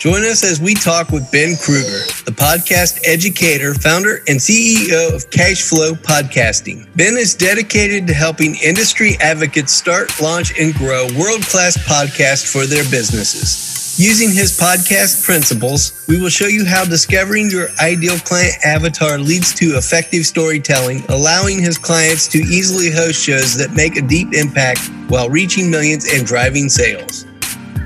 [0.00, 5.28] Join us as we talk with Ben Krueger, the podcast educator, founder, and CEO of
[5.28, 6.88] Cashflow Podcasting.
[6.96, 12.64] Ben is dedicated to helping industry advocates start, launch, and grow world class podcasts for
[12.64, 14.00] their businesses.
[14.00, 19.52] Using his podcast principles, we will show you how discovering your ideal client avatar leads
[19.56, 24.80] to effective storytelling, allowing his clients to easily host shows that make a deep impact
[25.08, 27.26] while reaching millions and driving sales.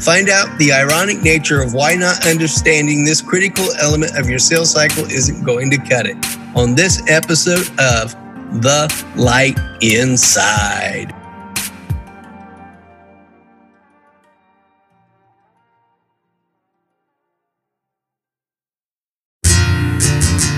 [0.05, 4.71] Find out the ironic nature of why not understanding this critical element of your sales
[4.71, 6.19] cycle isn't going to cut it
[6.55, 8.13] on this episode of
[8.61, 11.15] The Light Inside.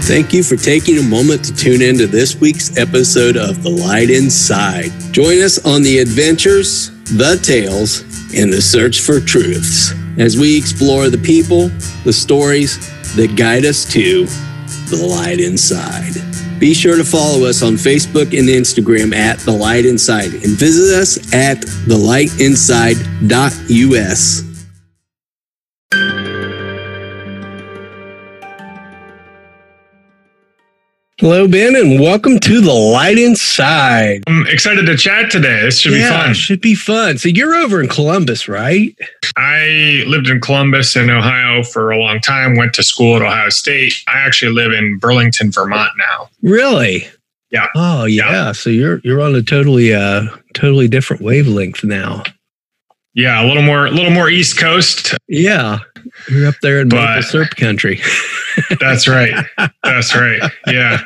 [0.06, 4.10] Thank you for taking a moment to tune into this week's episode of The Light
[4.10, 4.90] Inside.
[5.12, 11.10] Join us on the adventures, the tales, and the search for truths as we explore
[11.10, 11.68] the people,
[12.04, 12.78] the stories
[13.16, 14.26] that guide us to
[14.90, 16.14] the light inside.
[16.58, 20.98] Be sure to follow us on Facebook and Instagram at The Light Inside and visit
[20.98, 24.55] us at thelightinside.us.
[31.18, 34.22] Hello, Ben, and welcome to the Light Inside.
[34.26, 35.62] I'm excited to chat today.
[35.62, 36.30] This should yeah, be fun.
[36.32, 37.16] It should be fun.
[37.16, 38.94] So you're over in Columbus, right?
[39.34, 42.54] I lived in Columbus in Ohio for a long time.
[42.54, 43.94] Went to school at Ohio State.
[44.06, 46.28] I actually live in Burlington, Vermont now.
[46.42, 47.08] Really?
[47.50, 47.68] Yeah.
[47.74, 48.30] Oh yeah.
[48.30, 48.52] yeah.
[48.52, 52.24] So you're you're on a totally uh totally different wavelength now.
[53.16, 55.14] Yeah, a little more a little more East Coast.
[55.26, 55.78] Yeah.
[56.28, 58.00] You're up there in maple syrup country.
[58.80, 59.32] that's right.
[59.82, 60.40] That's right.
[60.66, 61.02] Yeah.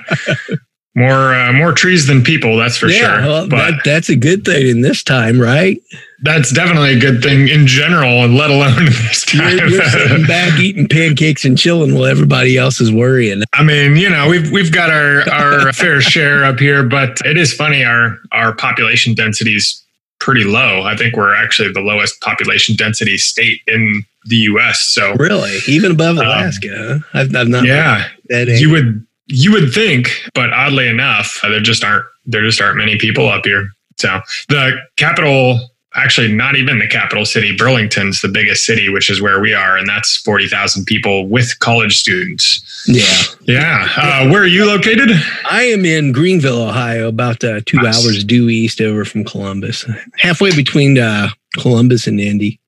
[0.97, 3.21] More uh, more trees than people, that's for yeah, sure.
[3.21, 5.81] Well, but that, that's a good thing in this time, right?
[6.23, 9.57] That's definitely a good thing in general, and let alone this time.
[9.57, 13.45] You're, you're sitting back eating pancakes and chilling while everybody else is worrying.
[13.53, 17.39] I mean, you know, we've we've got our our fair share up here, but it
[17.39, 17.85] is funny.
[17.85, 19.81] Our our population density is
[20.21, 20.83] pretty low.
[20.83, 24.81] I think we're actually the lowest population density state in the U.S.
[24.93, 27.65] So really, even above um, Alaska, um, I've, I've, not.
[27.65, 32.79] Yeah, you would you would think, but oddly enough, there just aren't there just aren't
[32.79, 33.71] many people up here.
[33.97, 39.21] So the capital, actually, not even the capital city, Burlington's the biggest city, which is
[39.21, 42.85] where we are, and that's forty thousand people with college students.
[42.87, 43.89] Yeah, yeah.
[43.97, 45.11] Uh, where are you located?
[45.51, 48.05] I am in Greenville, Ohio, about uh, two nice.
[48.05, 49.85] hours due east over from Columbus,
[50.19, 51.29] halfway between uh,
[51.59, 52.61] Columbus and Indy.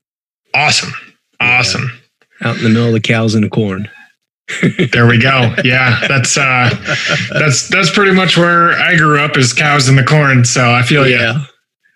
[0.55, 0.93] Awesome.
[1.41, 1.91] Awesome.
[2.41, 2.49] Yeah.
[2.49, 3.89] Out in the middle of the cows and the corn.
[4.93, 5.55] there we go.
[5.65, 6.71] Yeah, that's uh,
[7.33, 10.45] that's that's pretty much where I grew up is cows and the corn.
[10.45, 11.35] So I feel yeah.
[11.35, 11.45] You.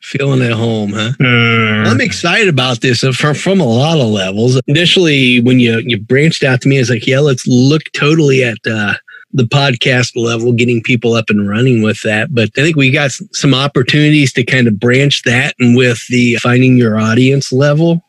[0.06, 1.12] Feeling at home, huh?
[1.20, 4.60] Uh, I'm excited about this uh, from from a lot of levels.
[4.68, 8.58] Initially, when you you branched out to me, it's like, yeah, let's look totally at
[8.70, 8.94] uh,
[9.32, 12.32] the podcast level, getting people up and running with that.
[12.32, 16.36] But I think we got some opportunities to kind of branch that and with the
[16.36, 18.02] finding your audience level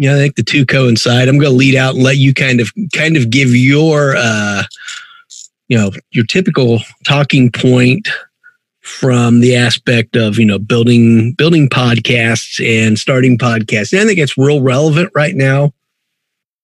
[0.00, 1.28] yeah, I think the two coincide.
[1.28, 4.62] I'm going to lead out and let you kind of kind of give your uh,
[5.68, 8.08] you know your typical talking point
[8.80, 13.92] from the aspect of you know building building podcasts and starting podcasts.
[13.92, 15.72] And I think it's real relevant right now.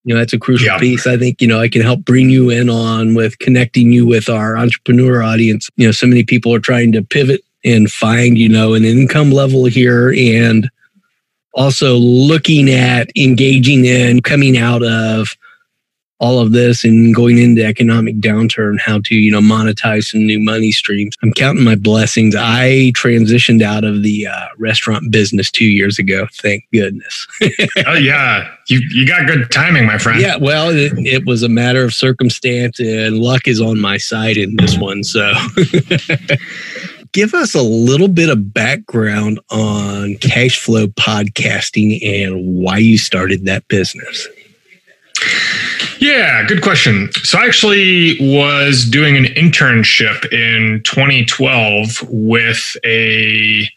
[0.04, 0.78] You know, that's a crucial yeah.
[0.78, 1.06] piece.
[1.06, 4.28] I think you know I can help bring you in on with connecting you with
[4.28, 5.69] our entrepreneur audience.
[5.77, 9.31] You know, so many people are trying to pivot and find you know an income
[9.31, 10.71] level here and
[11.54, 15.34] also looking at engaging in coming out of
[16.19, 20.41] all of this and going into economic downturn, how to, you know, monetize some new
[20.41, 21.15] money streams.
[21.22, 22.34] I'm counting my blessings.
[22.37, 26.27] I transitioned out of the uh, restaurant business two years ago.
[26.32, 27.27] Thank goodness.
[27.87, 28.50] oh yeah.
[28.69, 30.21] You, you got good timing, my friend.
[30.21, 30.37] Yeah.
[30.37, 34.56] Well, it, it was a matter of circumstance and luck is on my side in
[34.56, 35.04] this one.
[35.04, 35.33] So
[37.12, 43.45] give us a little bit of background on cash flow podcasting and why you started
[43.45, 44.28] that business.
[45.99, 47.11] Yeah, good question.
[47.23, 53.69] So I actually was doing an internship in 2012 with a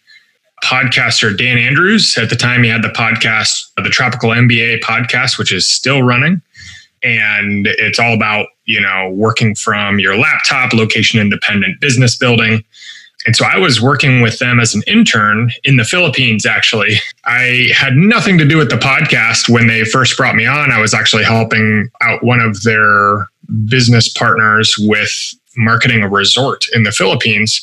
[0.64, 2.18] podcaster, Dan Andrews.
[2.18, 6.04] At the time, he had the podcast, uh, the Tropical MBA podcast, which is still
[6.04, 6.42] running.
[7.02, 12.64] And it's all about, you know, working from your laptop, location independent business building.
[13.30, 16.96] And so I was working with them as an intern in the Philippines, actually.
[17.26, 20.72] I had nothing to do with the podcast when they first brought me on.
[20.72, 23.30] I was actually helping out one of their
[23.66, 25.12] business partners with
[25.56, 27.62] marketing a resort in the Philippines.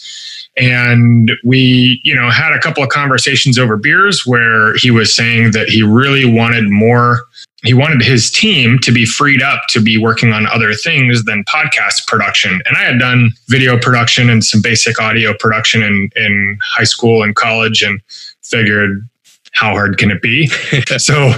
[0.56, 5.50] And we, you know, had a couple of conversations over beers where he was saying
[5.50, 7.24] that he really wanted more
[7.66, 11.44] he wanted his team to be freed up to be working on other things than
[11.44, 12.60] podcast production.
[12.66, 17.22] And I had done video production and some basic audio production in, in high school
[17.22, 18.00] and college and
[18.42, 19.08] figured
[19.56, 20.46] how hard can it be?
[20.98, 21.32] so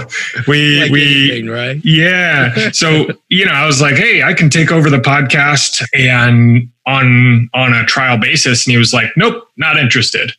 [0.45, 1.79] we like we anything, right?
[1.85, 2.71] Yeah.
[2.73, 7.49] So you know, I was like, hey, I can take over the podcast and on
[7.53, 8.65] on a trial basis.
[8.65, 10.33] And he was like, nope, not interested.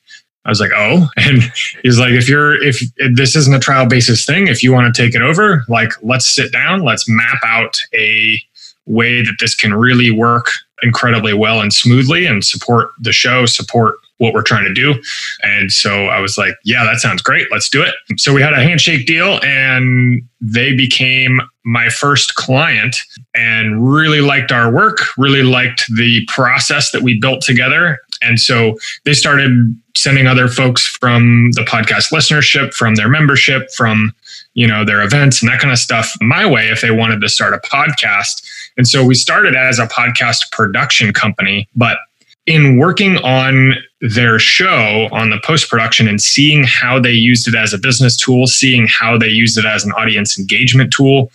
[0.45, 1.43] I was like, oh, and
[1.83, 4.95] he's like, if you're if, if this isn't a trial basis thing, if you want
[4.95, 8.41] to take it over, like let's sit down, let's map out a
[8.87, 10.47] way that this can really work
[10.83, 14.95] incredibly well and smoothly and support the show, support what we're trying to do.
[15.43, 17.47] And so I was like, yeah, that sounds great.
[17.51, 17.95] Let's do it.
[18.19, 22.97] So we had a handshake deal and they became my first client
[23.35, 27.99] and really liked our work, really liked the process that we built together.
[28.23, 29.53] And so they started
[29.97, 34.13] sending other folks from the podcast listenership, from their membership, from
[34.55, 37.29] you know their events and that kind of stuff my way if they wanted to
[37.29, 38.47] start a podcast.
[38.77, 41.99] And so we started as a podcast production company, but
[42.47, 47.55] in working on their show on the post production and seeing how they used it
[47.55, 51.31] as a business tool, seeing how they used it as an audience engagement tool,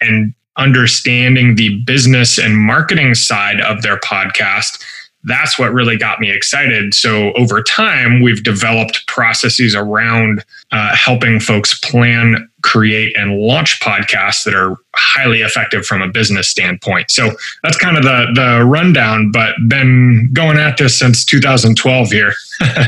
[0.00, 4.82] and understanding the business and marketing side of their podcast,
[5.24, 6.94] that's what really got me excited.
[6.94, 14.44] So over time, we've developed processes around uh, helping folks plan, create, and launch podcasts
[14.44, 17.10] that are highly effective from a business standpoint.
[17.10, 17.30] So
[17.62, 19.30] that's kind of the the rundown.
[19.30, 22.32] But been going at this since 2012 here.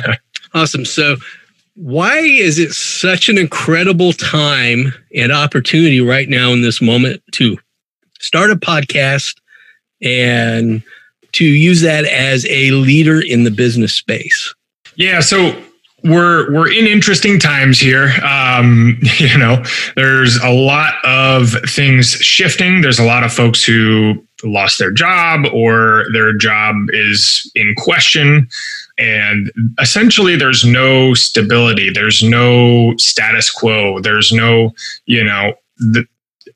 [0.54, 0.84] awesome.
[0.84, 1.16] So
[1.74, 7.58] why is it such an incredible time and opportunity right now in this moment to
[8.20, 9.36] start a podcast
[10.02, 10.82] and
[11.32, 14.54] to use that as a leader in the business space?
[14.96, 15.56] Yeah, so
[16.04, 18.12] we're we're in interesting times here.
[18.24, 19.62] Um, you know,
[19.96, 22.80] there's a lot of things shifting.
[22.80, 28.48] There's a lot of folks who lost their job or their job is in question.
[28.98, 29.50] And
[29.80, 31.90] essentially, there's no stability.
[31.90, 34.00] There's no status quo.
[34.00, 34.72] There's no,
[35.06, 36.04] you know, the,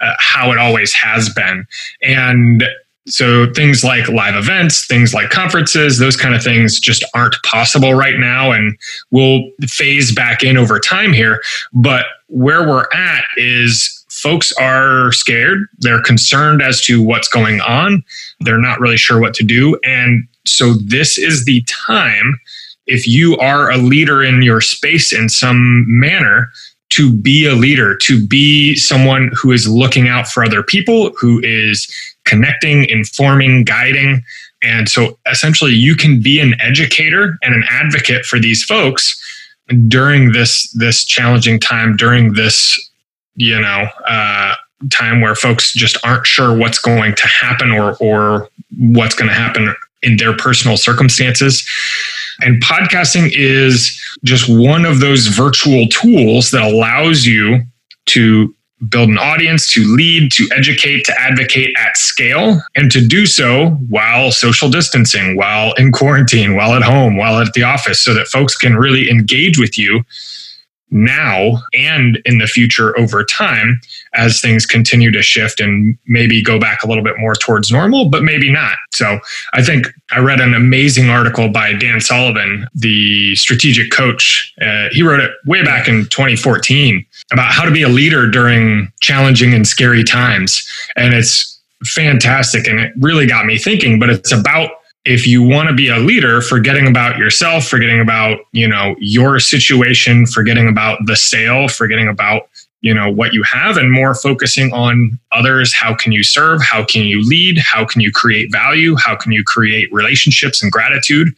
[0.00, 1.66] uh, how it always has been.
[2.02, 2.64] And
[3.06, 7.94] so things like live events, things like conferences, those kind of things just aren't possible
[7.94, 8.76] right now and
[9.10, 11.40] will phase back in over time here.
[11.72, 15.66] But where we're at is folks are scared.
[15.78, 18.02] They're concerned as to what's going on.
[18.40, 19.78] They're not really sure what to do.
[19.84, 22.40] And so this is the time,
[22.86, 26.50] if you are a leader in your space in some manner,
[26.88, 31.40] to be a leader, to be someone who is looking out for other people, who
[31.42, 31.88] is
[32.26, 34.22] connecting, informing, guiding.
[34.62, 39.22] And so essentially, you can be an educator and an advocate for these folks
[39.88, 42.90] during this this challenging time, during this
[43.36, 44.54] you know uh,
[44.90, 48.48] time where folks just aren't sure what's going to happen or or
[48.78, 51.66] what's going to happen in their personal circumstances.
[52.40, 57.62] And podcasting is just one of those virtual tools that allows you
[58.06, 58.54] to
[58.88, 63.70] build an audience, to lead, to educate, to advocate at scale, and to do so
[63.88, 68.26] while social distancing, while in quarantine, while at home, while at the office, so that
[68.28, 70.04] folks can really engage with you
[70.90, 73.80] now and in the future over time
[74.14, 78.08] as things continue to shift and maybe go back a little bit more towards normal,
[78.08, 78.76] but maybe not.
[78.92, 79.18] So
[79.52, 84.54] I think I read an amazing article by Dan Sullivan, the strategic coach.
[84.60, 88.92] Uh, he wrote it way back in 2014 about how to be a leader during
[89.00, 90.68] challenging and scary times.
[90.96, 92.68] And it's fantastic.
[92.68, 94.70] And it really got me thinking, but it's about
[95.04, 99.38] if you want to be a leader, forgetting about yourself, forgetting about, you know, your
[99.38, 102.48] situation, forgetting about the sale, forgetting about,
[102.80, 105.72] you know, what you have and more focusing on others.
[105.72, 106.60] How can you serve?
[106.62, 107.58] How can you lead?
[107.58, 108.96] How can you create value?
[108.96, 111.34] How can you create relationships and gratitude?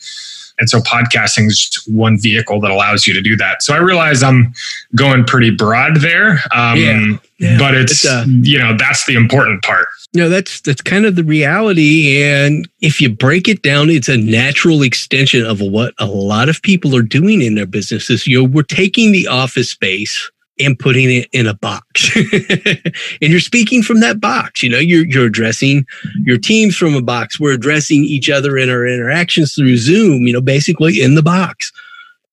[0.58, 3.62] And so podcasting is one vehicle that allows you to do that.
[3.62, 4.52] So I realize I'm
[4.94, 6.40] going pretty broad there.
[6.54, 7.58] Um, yeah, yeah.
[7.58, 9.86] But it's, it's uh, you know, that's the important part.
[10.14, 12.22] No, that's that's kind of the reality.
[12.22, 16.62] And if you break it down, it's a natural extension of what a lot of
[16.62, 18.26] people are doing in their businesses.
[18.26, 22.10] You know, we're taking the office space and putting it in a box.
[22.32, 24.62] and you're speaking from that box.
[24.62, 25.86] You know, you're you're addressing
[26.22, 27.38] your teams from a box.
[27.38, 31.72] We're addressing each other in our interactions through Zoom, you know, basically in the box.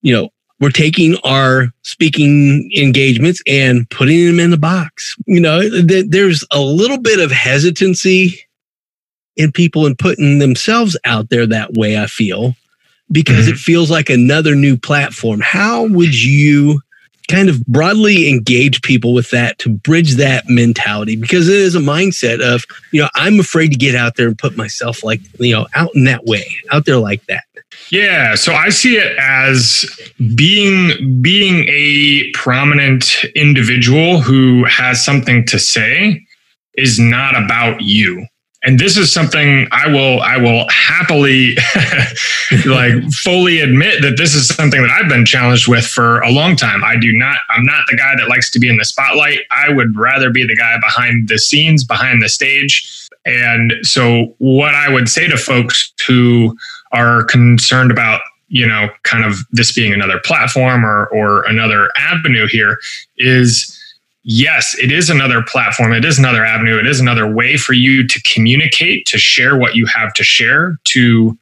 [0.01, 0.29] You know,
[0.59, 5.15] we're taking our speaking engagements and putting them in the box.
[5.25, 8.39] You know, th- there's a little bit of hesitancy
[9.35, 12.55] in people in putting themselves out there that way, I feel,
[13.11, 13.55] because mm-hmm.
[13.55, 15.41] it feels like another new platform.
[15.41, 16.79] How would you
[17.27, 21.79] kind of broadly engage people with that to bridge that mentality because it is a
[21.79, 25.53] mindset of, you know, I'm afraid to get out there and put myself like, you
[25.53, 27.43] know, out in that way, out there like that.
[27.91, 29.85] Yeah, so I see it as
[30.35, 36.25] being being a prominent individual who has something to say
[36.75, 38.25] is not about you
[38.65, 41.55] and this is something I will I will happily
[42.65, 42.93] like
[43.23, 46.83] fully admit that this is something that I've been challenged with for a long time.
[46.83, 49.39] I do not I'm not the guy that likes to be in the spotlight.
[49.51, 53.07] I would rather be the guy behind the scenes, behind the stage.
[53.25, 56.57] And so what I would say to folks who
[56.91, 62.47] are concerned about you know kind of this being another platform or or another avenue
[62.47, 62.77] here
[63.17, 63.74] is
[64.25, 65.93] yes, it is another platform.
[65.93, 66.77] It is another avenue.
[66.77, 70.77] It is another way for you to communicate, to share what you have to share,
[70.85, 71.37] to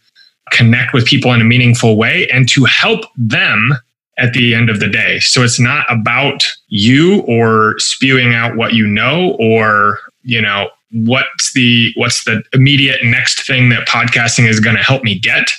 [0.51, 3.73] connect with people in a meaningful way, and to help them
[4.19, 5.19] at the end of the day.
[5.19, 11.53] So it's not about you or spewing out what you know or, you know, what's
[11.53, 15.49] the what's the immediate next thing that podcasting is going to help me get.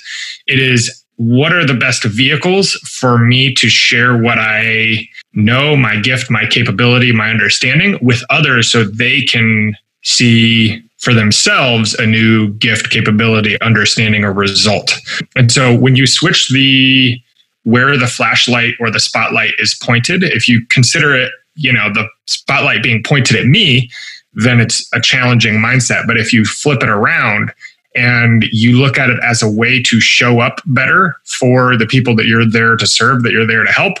[0.47, 5.97] It is what are the best vehicles for me to share what I know, my
[5.97, 12.53] gift, my capability, my understanding with others so they can see for themselves a new
[12.53, 14.93] gift, capability, understanding, or result.
[15.35, 17.19] And so when you switch the
[17.63, 22.07] where the flashlight or the spotlight is pointed, if you consider it, you know, the
[22.27, 23.89] spotlight being pointed at me,
[24.33, 26.05] then it's a challenging mindset.
[26.05, 27.51] But if you flip it around
[27.95, 32.15] and you look at it as a way to show up better for the people
[32.17, 33.97] that you're there to serve, that you're there to help,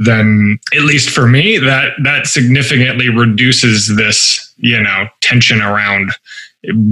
[0.00, 6.10] then at least for me, that that significantly reduces this, you know, tension around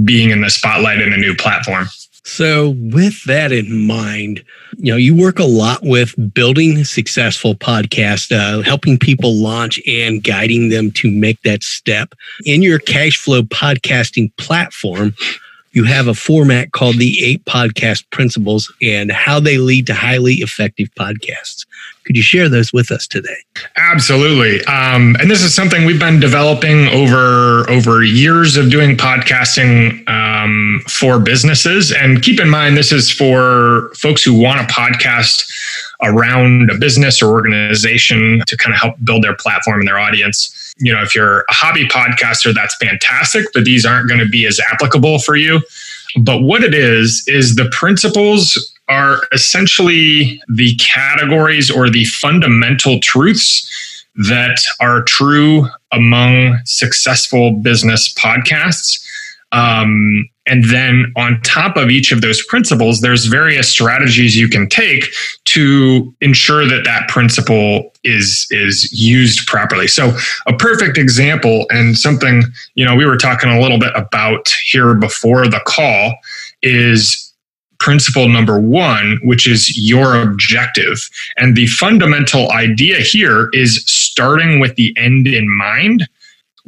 [0.03, 1.87] being in the spotlight in a new platform.
[2.23, 4.43] So, with that in mind,
[4.77, 10.23] you know, you work a lot with building successful podcast, uh, helping people launch and
[10.23, 12.13] guiding them to make that step
[12.45, 15.15] in your cash flow podcasting platform
[15.71, 20.35] you have a format called the eight podcast principles and how they lead to highly
[20.35, 21.65] effective podcasts.
[22.05, 23.37] Could you share those with us today?
[23.77, 24.65] Absolutely.
[24.65, 30.81] Um, and this is something we've been developing over over years of doing podcasting um,
[30.87, 31.91] for businesses.
[31.91, 35.47] And keep in mind, this is for folks who want a podcast
[36.01, 40.55] around a business or organization to kind of help build their platform and their audience.
[40.79, 44.45] You know, if you're a hobby podcaster, that's fantastic, but these aren't going to be
[44.45, 45.61] as applicable for you.
[46.17, 53.67] But what it is, is the principles are essentially the categories or the fundamental truths
[54.15, 59.03] that are true among successful business podcasts.
[59.51, 64.67] Um, and then on top of each of those principles, there's various strategies you can
[64.67, 65.05] take
[65.45, 69.87] to ensure that that principle is is used properly.
[69.87, 70.15] So
[70.47, 74.95] a perfect example and something, you know, we were talking a little bit about here
[74.95, 76.15] before the call
[76.63, 77.31] is
[77.79, 80.97] principle number one, which is your objective.
[81.37, 86.07] And the fundamental idea here is starting with the end in mind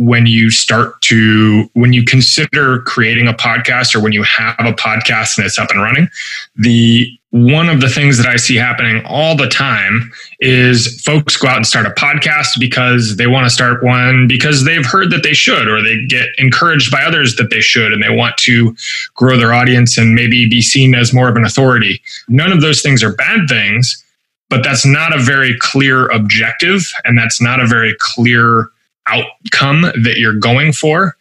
[0.02, 4.74] when you start to when you consider creating a podcast or when you have a
[4.74, 6.08] podcast and it's up and running
[6.56, 11.48] the one of the things that i see happening all the time is folks go
[11.48, 15.22] out and start a podcast because they want to start one because they've heard that
[15.22, 18.76] they should or they get encouraged by others that they should and they want to
[19.14, 22.02] grow their audience and maybe be seen as more of an authority.
[22.28, 24.04] None of those things are bad things
[24.50, 28.68] but that's not a very clear objective and that's not a very clear
[29.08, 31.16] outcome that you're going for.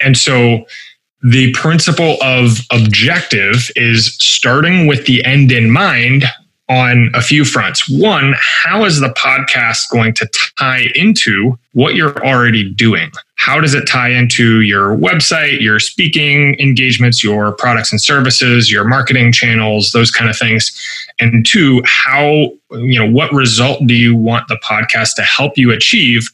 [0.00, 0.64] And so
[1.22, 6.24] the principle of objective is starting with the end in mind
[6.68, 7.88] on a few fronts.
[7.88, 10.28] One, how is the podcast going to
[10.58, 13.10] tie into what you're already doing?
[13.36, 18.84] How does it tie into your website, your speaking engagements, your products and services, your
[18.84, 20.72] marketing channels, those kind of things?
[21.20, 25.70] And two, how, you know, what result do you want the podcast to help you
[25.70, 26.28] achieve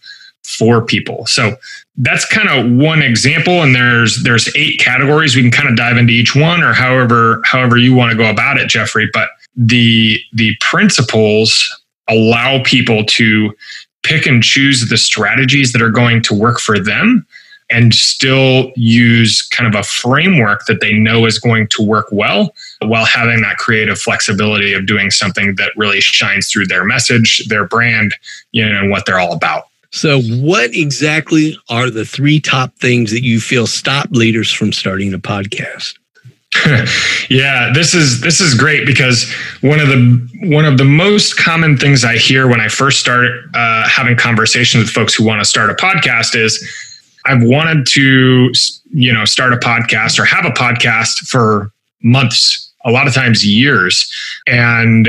[0.54, 1.26] for people.
[1.26, 1.56] So
[1.96, 5.98] that's kind of one example and there's there's eight categories we can kind of dive
[5.98, 10.18] into each one or however however you want to go about it Jeffrey, but the
[10.32, 11.68] the principles
[12.08, 13.54] allow people to
[14.02, 17.26] pick and choose the strategies that are going to work for them
[17.70, 22.52] and still use kind of a framework that they know is going to work well
[22.82, 27.66] while having that creative flexibility of doing something that really shines through their message, their
[27.66, 28.14] brand,
[28.52, 29.64] you know, and what they're all about.
[29.92, 35.12] So, what exactly are the three top things that you feel stop leaders from starting
[35.12, 35.98] a podcast?
[37.30, 39.30] yeah, this is this is great because
[39.60, 43.30] one of the one of the most common things I hear when I first start
[43.54, 46.66] uh, having conversations with folks who want to start a podcast is
[47.26, 48.52] I've wanted to
[48.90, 51.70] you know start a podcast or have a podcast for
[52.02, 54.10] months, a lot of times years,
[54.46, 55.08] and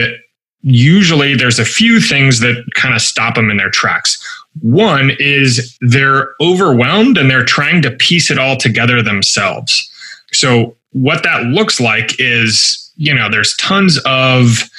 [0.61, 4.21] usually there's a few things that kind of stop them in their tracks.
[4.61, 9.89] One is they're overwhelmed and they're trying to piece it all together themselves.
[10.31, 14.69] So what that looks like is, you know, there's tons of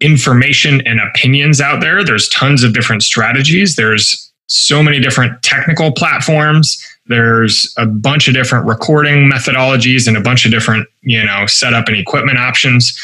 [0.00, 2.04] information and opinions out there.
[2.04, 3.76] There's tons of different strategies.
[3.76, 6.84] There's so many different technical platforms.
[7.06, 11.88] There's a bunch of different recording methodologies and a bunch of different, you know, setup
[11.88, 12.96] and equipment options.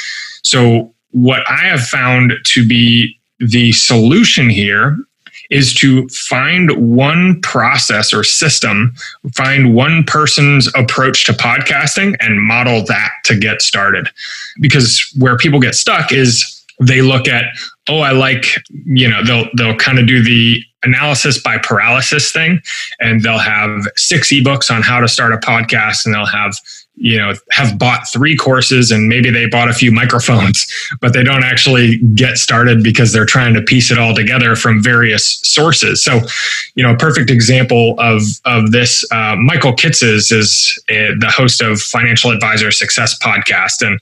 [0.42, 4.96] So what I have found to be the solution here
[5.50, 8.94] is to find one process or system,
[9.34, 14.08] find one person's approach to podcasting and model that to get started.
[14.60, 17.44] Because where people get stuck is they look at,
[17.88, 18.46] oh, I like,
[18.84, 22.60] you know, they'll they'll kind of do the analysis by paralysis thing
[23.00, 26.54] and they'll have six ebooks on how to start a podcast and they'll have
[26.94, 30.66] you know have bought three courses and maybe they bought a few microphones
[31.00, 34.82] but they don't actually get started because they're trying to piece it all together from
[34.82, 36.02] various sources.
[36.02, 36.20] So
[36.74, 41.60] you know a perfect example of of this uh, michael kitces is uh, the host
[41.60, 43.84] of financial advisor success podcast.
[43.86, 44.00] And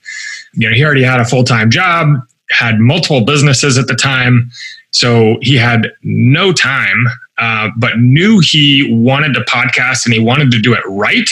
[0.52, 2.08] you know he already had a full-time job
[2.50, 4.50] had multiple businesses at the time
[4.96, 7.06] so he had no time
[7.38, 11.28] uh, but knew he wanted to podcast and he wanted to do it right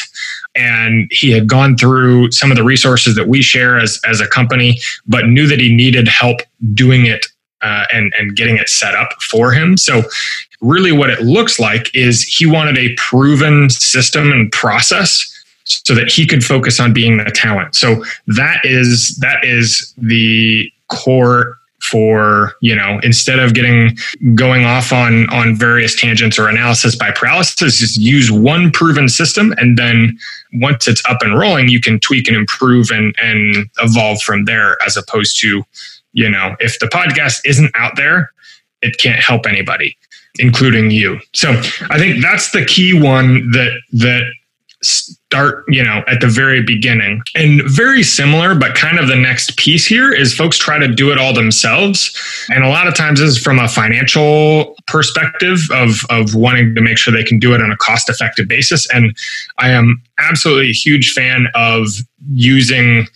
[0.55, 4.29] and he had gone through some of the resources that we share as, as a
[4.29, 6.41] company, but knew that he needed help
[6.75, 7.27] doing it
[7.63, 9.79] uh, and, and getting it set up for him.
[9.79, 10.03] So,
[10.61, 15.31] really, what it looks like is he wanted a proven system and process
[15.65, 17.75] so that he could focus on being the talent.
[17.75, 21.59] So that is that is the core
[21.91, 23.97] for you know instead of getting
[24.35, 29.55] going off on on various tangents or analysis by paralysis just use one proven system.
[29.59, 30.19] And then
[30.55, 34.77] once it's up and rolling you can tweak and improve and and evolve from there
[34.85, 35.65] as opposed to
[36.13, 38.33] you know if the podcast isn't out there
[38.83, 39.97] it can't help anybody
[40.39, 41.21] including you.
[41.33, 41.51] So
[41.91, 44.25] i think that's the key one that that
[45.35, 47.21] start, you know, at the very beginning.
[47.35, 51.11] And very similar, but kind of the next piece here is folks try to do
[51.11, 52.17] it all themselves.
[52.51, 56.81] And a lot of times this is from a financial perspective of, of wanting to
[56.81, 58.89] make sure they can do it on a cost effective basis.
[58.95, 59.17] And
[59.59, 61.89] I am absolutely a huge fan of
[62.33, 63.09] using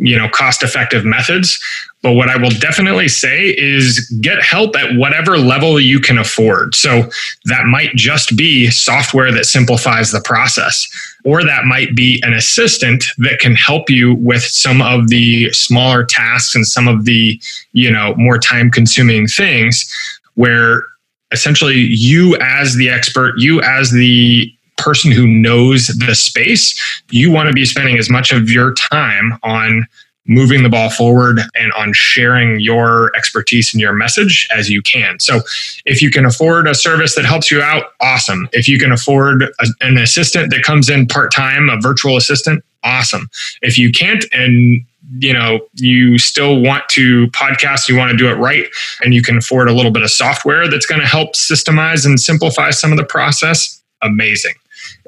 [0.00, 1.58] you know cost effective methods.
[2.02, 6.74] But what i will definitely say is get help at whatever level you can afford.
[6.74, 7.02] So
[7.44, 10.88] that might just be software that simplifies the process
[11.24, 16.04] or that might be an assistant that can help you with some of the smaller
[16.04, 17.40] tasks and some of the
[17.72, 19.86] you know more time consuming things
[20.34, 20.84] where
[21.32, 26.78] essentially you as the expert you as the person who knows the space,
[27.10, 29.86] you want to be spending as much of your time on
[30.26, 35.18] moving the ball forward and on sharing your expertise and your message as you can.
[35.18, 35.40] So,
[35.84, 38.48] if you can afford a service that helps you out, awesome.
[38.52, 42.64] If you can afford a, an assistant that comes in part time, a virtual assistant,
[42.84, 43.28] awesome.
[43.62, 44.84] If you can't and
[45.18, 48.66] you know you still want to podcast you want to do it right
[49.02, 52.20] and you can afford a little bit of software that's going to help systemize and
[52.20, 54.54] simplify some of the process amazing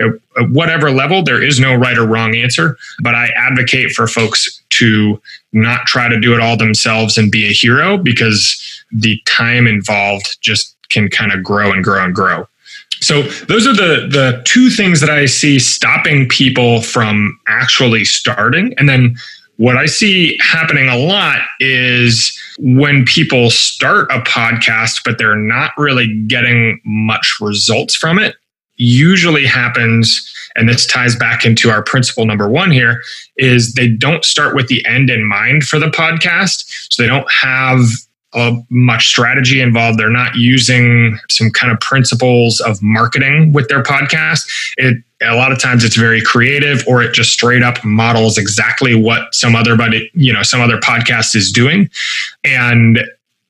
[0.01, 2.77] at whatever level, there is no right or wrong answer.
[3.03, 5.21] But I advocate for folks to
[5.53, 10.39] not try to do it all themselves and be a hero because the time involved
[10.41, 12.47] just can kind of grow and grow and grow.
[13.01, 18.75] So those are the the two things that I see stopping people from actually starting.
[18.79, 19.17] And then
[19.57, 25.73] what I see happening a lot is when people start a podcast, but they're not
[25.77, 28.37] really getting much results from it,
[28.77, 33.03] usually happens and this ties back into our principle number one here
[33.37, 36.65] is they don't start with the end in mind for the podcast.
[36.91, 37.81] So they don't have
[38.71, 39.99] much strategy involved.
[39.99, 44.49] They're not using some kind of principles of marketing with their podcast.
[44.77, 48.95] It a lot of times it's very creative or it just straight up models exactly
[48.95, 51.91] what some other buddy you know some other podcast is doing.
[52.43, 53.01] And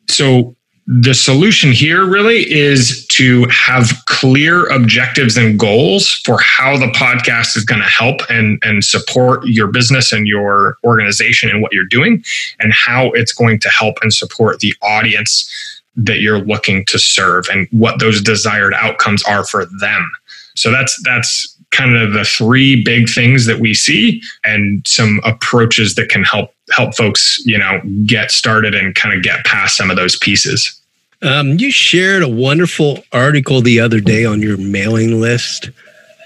[0.08, 0.54] so
[0.86, 7.56] the solution here really is to have clear objectives and goals for how the podcast
[7.56, 11.84] is going to help and, and support your business and your organization and what you're
[11.84, 12.24] doing,
[12.58, 15.48] and how it's going to help and support the audience
[15.94, 20.10] that you're looking to serve and what those desired outcomes are for them.
[20.56, 25.94] So that's that's kind of the three big things that we see and some approaches
[25.96, 29.90] that can help help folks, you know, get started and kind of get past some
[29.90, 30.80] of those pieces.
[31.22, 35.70] Um, you shared a wonderful article the other day on your mailing list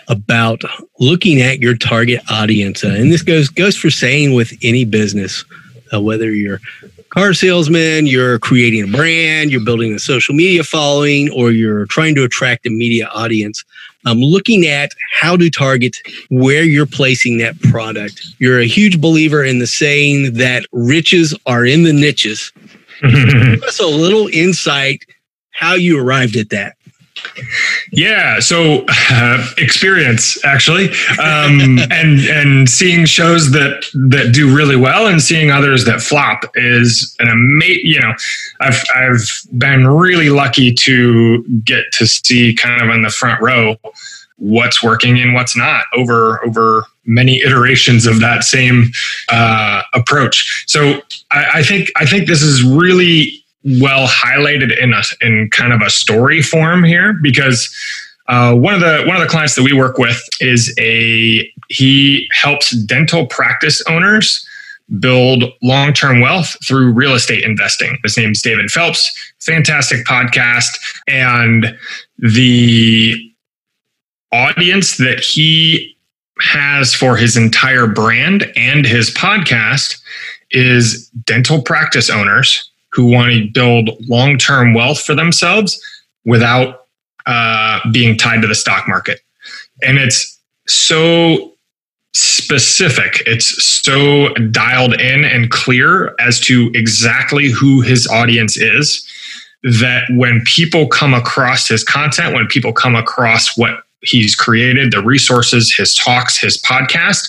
[0.09, 0.62] about
[1.00, 5.44] looking at your target audience, uh, and this goes goes for saying with any business,
[5.92, 6.61] uh, whether you're
[7.11, 12.14] car salesman, you're creating a brand, you're building a social media following, or you're trying
[12.14, 13.64] to attract a media audience.
[14.06, 15.96] Um, looking at how to target
[16.30, 18.24] where you're placing that product.
[18.38, 22.52] You're a huge believer in the saying that riches are in the niches.
[23.02, 25.04] Give us a little insight
[25.50, 26.75] how you arrived at that.
[27.92, 35.07] Yeah, so uh, experience actually, um, and and seeing shows that that do really well
[35.07, 37.87] and seeing others that flop is an amazing.
[37.87, 38.14] You know,
[38.61, 43.77] I've I've been really lucky to get to see kind of in the front row
[44.38, 48.90] what's working and what's not over over many iterations of that same
[49.31, 50.64] uh, approach.
[50.66, 55.72] So I, I think I think this is really well highlighted in a in kind
[55.72, 57.68] of a story form here because
[58.29, 62.29] uh, one of the one of the clients that we work with is a he
[62.33, 64.46] helps dental practice owners
[65.00, 67.98] build long term wealth through real estate investing.
[68.05, 69.11] His name's David Phelps.
[69.40, 71.76] Fantastic podcast, and
[72.18, 73.16] the
[74.33, 75.96] audience that he
[76.40, 80.00] has for his entire brand and his podcast
[80.50, 85.78] is dental practice owners who want to build long term wealth for themselves
[86.24, 86.87] without
[87.26, 89.20] uh, being tied to the stock market.
[89.82, 91.52] And it's so
[92.14, 99.06] specific, it's so dialed in and clear as to exactly who his audience is
[99.62, 105.02] that when people come across his content, when people come across what he's created, the
[105.02, 107.28] resources, his talks, his podcast,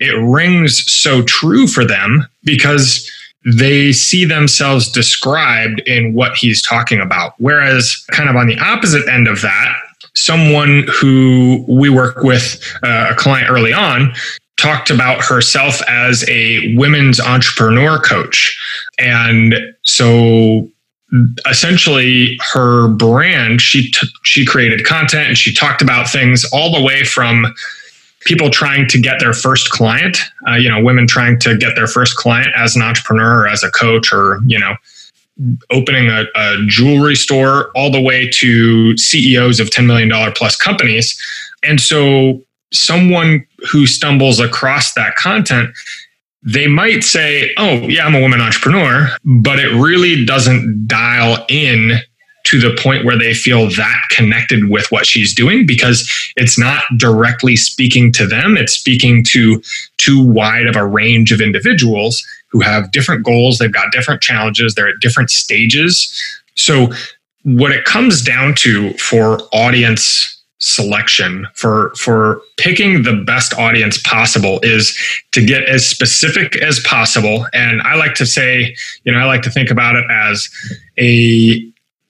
[0.00, 3.08] it rings so true for them because
[3.46, 7.34] they see themselves described in what he's talking about.
[7.38, 9.76] Whereas, kind of on the opposite end of that,
[10.14, 14.12] someone who we work with, uh, a client early on,
[14.56, 18.58] talked about herself as a women's entrepreneur coach.
[18.98, 20.68] And so
[21.48, 26.82] essentially her brand she t- she created content and she talked about things all the
[26.82, 27.46] way from
[28.26, 31.86] people trying to get their first client, uh, you know, women trying to get their
[31.86, 34.74] first client as an entrepreneur or as a coach or, you know,
[35.70, 41.18] opening a, a jewelry store all the way to CEOs of $10 million plus companies.
[41.62, 45.70] And so someone who stumbles across that content,
[46.42, 52.00] they might say, Oh, yeah, I'm a woman entrepreneur, but it really doesn't dial in
[52.46, 56.84] to the point where they feel that connected with what she's doing because it's not
[56.96, 58.56] directly speaking to them.
[58.56, 59.60] It's speaking to
[59.98, 63.58] too wide of a range of individuals who have different goals.
[63.58, 64.74] They've got different challenges.
[64.74, 66.12] They're at different stages.
[66.54, 66.88] So,
[67.42, 74.58] what it comes down to for audience selection for for picking the best audience possible
[74.62, 74.98] is
[75.32, 79.42] to get as specific as possible and i like to say you know i like
[79.42, 80.48] to think about it as
[80.98, 81.62] a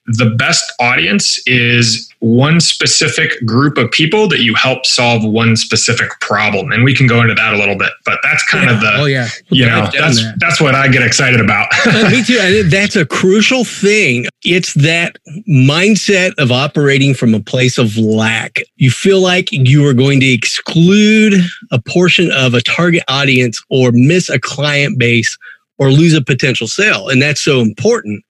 [0.06, 6.08] the best audience is one specific group of people that you help solve one specific
[6.20, 6.72] problem.
[6.72, 8.74] And we can go into that a little bit but that's kind yeah.
[8.74, 9.28] of the oh yeah.
[9.50, 10.36] you know that's that.
[10.38, 11.68] that's what i get excited about.
[11.86, 12.64] Uh, me too.
[12.68, 14.26] That's a crucial thing.
[14.44, 15.16] It's that
[15.48, 18.58] mindset of operating from a place of lack.
[18.76, 21.34] You feel like you are going to exclude
[21.70, 25.38] a portion of a target audience or miss a client base
[25.78, 27.08] or lose a potential sale.
[27.08, 28.24] And that's so important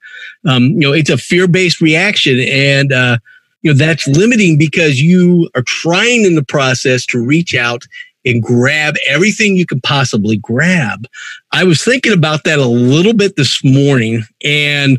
[0.46, 2.40] um, you know, it's a fear based reaction.
[2.40, 3.18] And, uh,
[3.62, 7.84] you know, that's limiting because you are trying in the process to reach out
[8.24, 11.06] and grab everything you can possibly grab.
[11.52, 14.22] I was thinking about that a little bit this morning.
[14.44, 14.98] And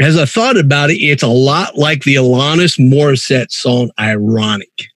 [0.00, 4.88] as I thought about it, it's a lot like the Alanis Morissette song, Ironic.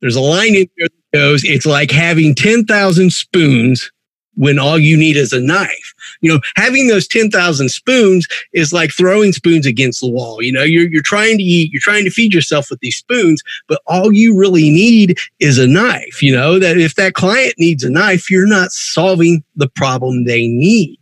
[0.00, 3.90] There's a line in there that goes, It's like having 10,000 spoons
[4.34, 5.94] when all you need is a knife.
[6.20, 10.42] You know, having those 10,000 spoons is like throwing spoons against the wall.
[10.42, 13.42] You know, you're, you're trying to eat, you're trying to feed yourself with these spoons,
[13.68, 16.22] but all you really need is a knife.
[16.22, 20.46] You know, that if that client needs a knife, you're not solving the problem they
[20.46, 20.98] need.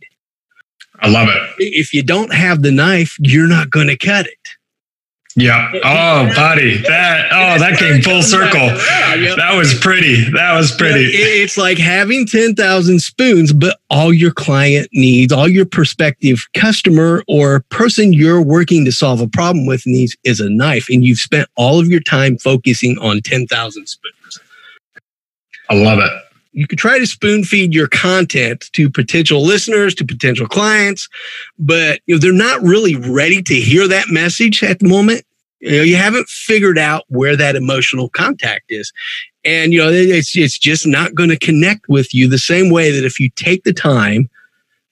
[0.99, 1.41] I love it.
[1.57, 4.44] If you don't have the knife, you're not going to cut it.
[5.37, 5.69] Yeah.
[5.83, 8.67] Oh, buddy, that oh, that came full circle.
[8.67, 10.29] That was pretty.
[10.31, 11.05] That was pretty.
[11.11, 17.21] It's like having ten thousand spoons, but all your client needs, all your prospective customer
[17.27, 21.19] or person you're working to solve a problem with needs is a knife, and you've
[21.19, 24.39] spent all of your time focusing on ten thousand spoons.
[25.69, 26.11] I love it.
[26.55, 31.09] You could try to spoon feed your content to potential listeners, to potential clients,
[31.59, 35.25] but you know, they're not really ready to hear that message at the moment.
[35.59, 38.93] You know, you haven't figured out where that emotional contact is.
[39.43, 42.89] And you know, it's it's just not going to connect with you the same way
[42.89, 44.29] that if you take the time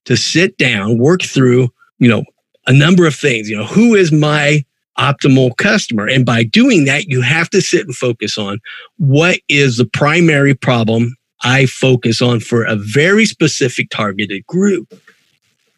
[0.04, 2.26] to sit down, work through, you know,
[2.68, 3.50] a number of things.
[3.50, 4.66] You know, who is my
[5.00, 6.10] optimal customer?
[6.10, 8.60] And by doing that, you have to sit and focus on
[8.98, 14.94] what is the primary problem I focus on for a very specific targeted group.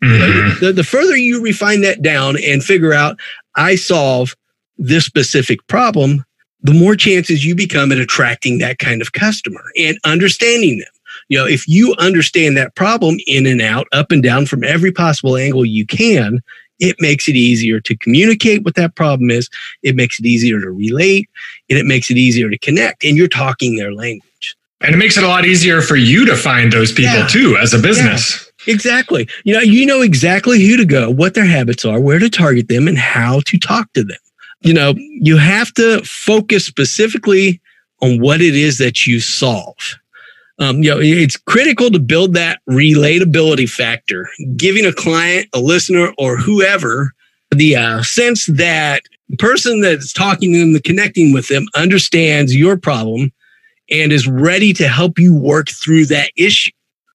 [0.04, 0.64] Mm-hmm.
[0.64, 3.18] The, the further you refine that down and figure out,
[3.56, 4.36] I solve
[4.78, 6.26] this specific problem,
[6.62, 10.88] the more chances you become at attracting that kind of customer and understanding them.
[11.30, 14.92] You know, if you understand that problem in and out, up and down from every
[14.92, 16.42] possible angle you can,
[16.80, 19.50] it makes it easier to communicate what that problem is.
[19.82, 21.30] It makes it easier to relate
[21.70, 23.04] and it makes it easier to connect.
[23.04, 24.30] And you're talking their language.
[24.82, 27.28] And it makes it a lot easier for you to find those people yeah.
[27.28, 28.52] too as a business.
[28.68, 29.28] Yeah, exactly.
[29.44, 32.68] You know, you know exactly who to go, what their habits are, where to target
[32.68, 34.18] them, and how to talk to them.
[34.62, 37.62] You know, you have to focus specifically
[38.02, 39.76] on what it is that you solve.
[40.58, 46.14] Um, you know, it's critical to build that relatability factor, giving a client, a listener,
[46.18, 47.14] or whoever
[47.52, 52.56] the uh, sense that the person that's talking to them, the connecting with them, understands
[52.56, 53.32] your problem
[53.90, 56.72] and is ready to help you work through that issue.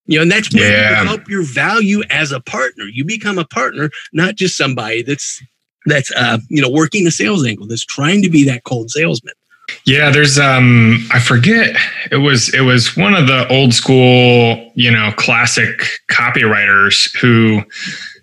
[0.06, 1.02] You know, and that's where yeah.
[1.02, 2.84] you help your value as a partner.
[2.84, 5.40] You become a partner, not just somebody that's
[5.86, 9.34] that's uh, you know working a sales angle that's trying to be that cold salesman.
[9.86, 11.76] Yeah, there's um I forget
[12.10, 17.62] it was it was one of the old school, you know, classic copywriters who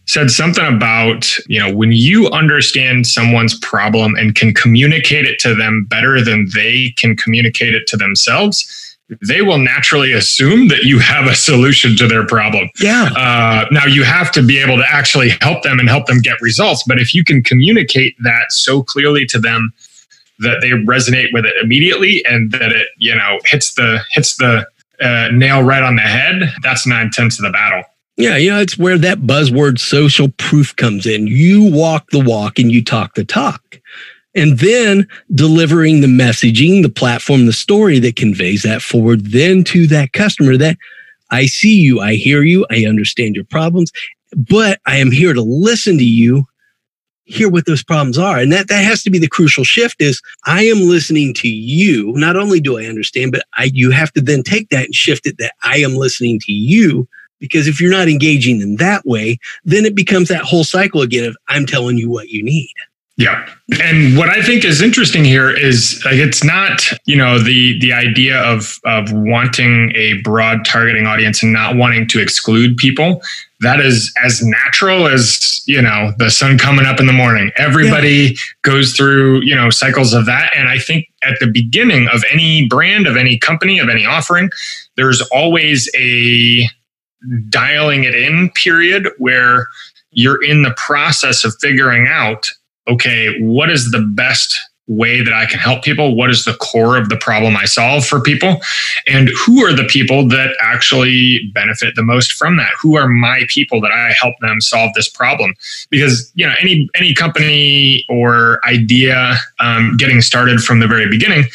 [0.07, 5.53] said something about, you know, when you understand someone's problem and can communicate it to
[5.53, 10.99] them better than they can communicate it to themselves, they will naturally assume that you
[10.99, 12.69] have a solution to their problem.
[12.79, 13.09] Yeah.
[13.15, 16.41] Uh, now you have to be able to actually help them and help them get
[16.41, 16.83] results.
[16.85, 19.73] But if you can communicate that so clearly to them
[20.39, 24.65] that they resonate with it immediately and that it you know hits the hits the
[25.01, 27.83] uh, nail right on the head that's nine tenths of the battle
[28.17, 32.59] yeah you know it's where that buzzword social proof comes in you walk the walk
[32.59, 33.79] and you talk the talk
[34.35, 39.87] and then delivering the messaging the platform the story that conveys that forward then to
[39.87, 40.77] that customer that
[41.31, 43.91] i see you i hear you i understand your problems
[44.35, 46.45] but i am here to listen to you
[47.27, 48.39] hear what those problems are.
[48.39, 52.13] And that, that has to be the crucial shift is I am listening to you.
[52.15, 55.27] Not only do I understand, but I, you have to then take that and shift
[55.27, 57.07] it that I am listening to you.
[57.39, 61.25] Because if you're not engaging in that way, then it becomes that whole cycle again
[61.25, 62.73] of I'm telling you what you need.
[63.17, 63.49] Yeah.
[63.83, 67.91] And what I think is interesting here is like it's not, you know, the the
[67.91, 73.21] idea of of wanting a broad targeting audience and not wanting to exclude people.
[73.61, 77.51] That is as natural as, you know, the sun coming up in the morning.
[77.57, 78.31] Everybody yeah.
[78.61, 82.67] goes through, you know, cycles of that and I think at the beginning of any
[82.67, 84.51] brand, of any company, of any offering,
[84.95, 86.69] there's always a
[87.49, 89.67] dialing it in period where
[90.11, 92.47] you're in the process of figuring out
[92.87, 96.15] okay, what is the best way that I can help people?
[96.15, 98.61] What is the core of the problem I solve for people?
[99.05, 102.71] And who are the people that actually benefit the most from that?
[102.81, 105.53] Who are my people that I help them solve this problem?
[105.89, 111.45] Because you know, any any company or idea um, getting started from the very beginning,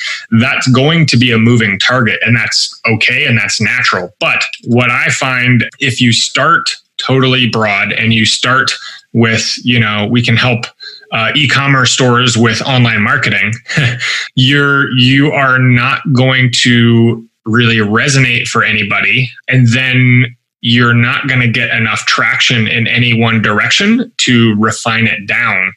[0.41, 4.15] that's going to be a moving target, and that's okay and that's natural.
[4.21, 8.73] But what I find if you start totally broad and you start
[9.13, 10.65] with, you know, we can help
[11.13, 13.53] uh, e-commerce stores with online marketing,
[14.35, 21.41] you're you are not going to really resonate for anybody, and then you're not going
[21.41, 25.73] to get enough traction in any one direction to refine it down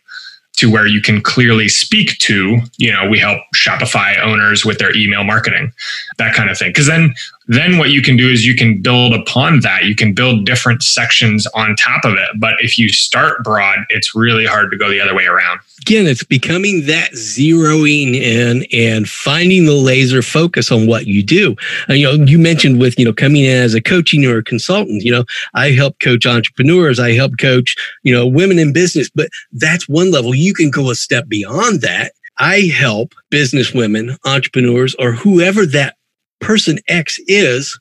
[0.58, 4.96] to where you can clearly speak to, you know, we help Shopify owners with their
[4.96, 5.72] email marketing,
[6.18, 6.70] that kind of thing.
[6.70, 7.14] Because then,
[7.48, 9.86] then what you can do is you can build upon that.
[9.86, 12.30] You can build different sections on top of it.
[12.38, 16.08] But if you start broad, it's really hard to go the other way around again,
[16.08, 21.56] it's becoming that zeroing in and finding the laser focus on what you do.
[21.88, 24.44] And, you know, you mentioned with, you know, coming in as a coaching or a
[24.44, 27.00] consultant, you know, I help coach entrepreneurs.
[27.00, 30.34] I help coach, you know, women in business, but that's one level.
[30.34, 32.14] You can go a step beyond that.
[32.40, 35.98] I help business women, entrepreneurs, or whoever that
[36.40, 37.80] person X is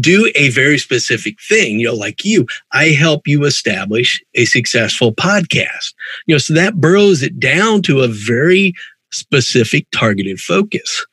[0.00, 5.12] do a very specific thing, you know, like you, I help you establish a successful
[5.12, 5.94] podcast.
[6.26, 8.74] You know, so that burrows it down to a very
[9.12, 11.06] specific targeted focus.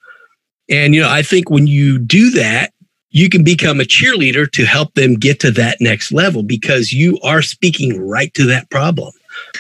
[0.70, 2.74] And, you know, I think when you do that,
[3.12, 7.20] you can become a cheerleader to help them get to that next level because you
[7.24, 9.12] are speaking right to that problem.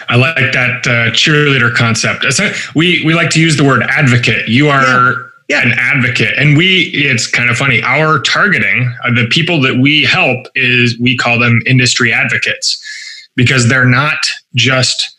[0.07, 2.25] I like that uh, cheerleader concept.
[2.75, 4.47] We we like to use the word advocate.
[4.47, 5.15] You are yeah.
[5.51, 5.61] Yeah.
[5.63, 6.91] an advocate, and we.
[6.93, 7.81] It's kind of funny.
[7.83, 12.81] Our targeting, uh, the people that we help, is we call them industry advocates
[13.35, 14.17] because they're not
[14.55, 15.15] just.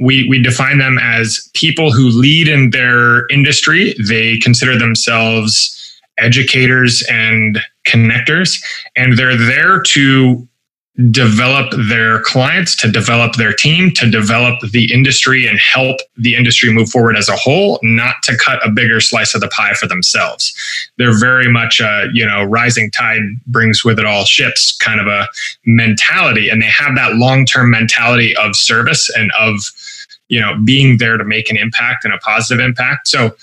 [0.00, 3.94] We, we define them as people who lead in their industry.
[4.08, 5.70] They consider themselves
[6.18, 8.60] educators and connectors,
[8.96, 10.48] and they're there to
[11.10, 16.72] develop their clients, to develop their team, to develop the industry and help the industry
[16.72, 19.88] move forward as a whole, not to cut a bigger slice of the pie for
[19.88, 20.54] themselves.
[20.96, 25.08] They're very much a, you know, rising tide brings with it all ships kind of
[25.08, 25.26] a
[25.66, 26.48] mentality.
[26.48, 29.56] And they have that long term mentality of service and of,
[30.28, 33.08] you know, being there to make an impact and a positive impact.
[33.08, 33.34] So,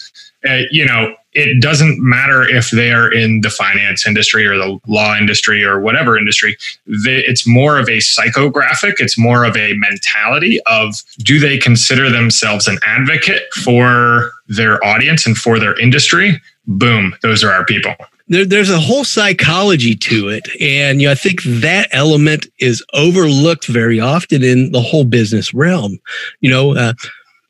[0.48, 4.80] uh, you know, it doesn't matter if they are in the finance industry or the
[4.88, 6.58] law industry or whatever industry.
[6.88, 12.68] It's more of a psychographic, it's more of a mentality of do they consider themselves
[12.68, 16.42] an advocate for their audience and for their industry?
[16.68, 17.96] Boom, those are our people.
[18.28, 20.48] There, there's a whole psychology to it.
[20.62, 25.54] And you know, I think that element is overlooked very often in the whole business
[25.54, 26.00] realm.
[26.40, 26.94] You know, uh,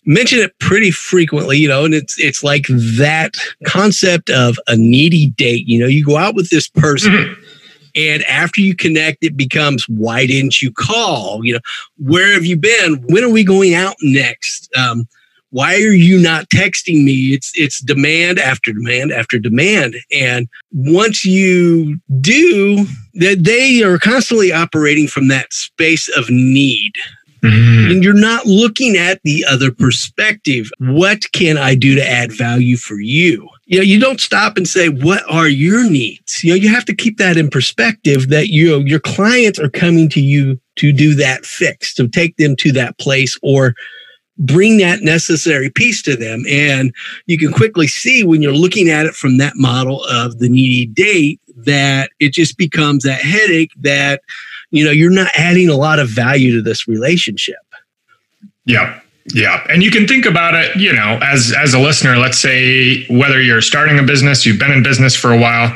[0.06, 2.66] mention it pretty frequently, you know, and it's it's like
[2.98, 3.36] that
[3.66, 5.68] concept of a needy date.
[5.68, 7.12] You know, you go out with this person.
[7.12, 7.42] Mm-hmm.
[7.94, 11.44] And after you connect, it becomes why didn't you call?
[11.44, 11.60] You know,
[11.98, 13.04] where have you been?
[13.10, 14.70] When are we going out next?
[14.78, 15.10] Um,
[15.50, 17.34] why are you not texting me?
[17.34, 19.96] It's it's demand after demand after demand.
[20.12, 22.86] And once you do,
[23.16, 26.94] that they are constantly operating from that space of need.
[27.44, 27.92] Mm-hmm.
[27.92, 30.70] And you're not looking at the other perspective.
[30.80, 33.50] What can I do to add value for you?
[33.66, 36.44] You know, you don't stop and say, what are your needs?
[36.44, 39.70] You know, you have to keep that in perspective that you know, your clients are
[39.70, 43.74] coming to you to do that fix, to take them to that place or
[44.38, 46.44] bring that necessary piece to them.
[46.50, 46.94] And
[47.26, 50.88] you can quickly see when you're looking at it from that model of the needy
[50.88, 54.22] date that it just becomes that headache that
[54.72, 57.60] you know, you're not adding a lot of value to this relationship.
[58.66, 59.00] Yeah.
[59.34, 59.64] Yeah.
[59.70, 63.40] And you can think about it, you know, as as a listener, let's say whether
[63.42, 65.76] you're starting a business, you've been in business for a while,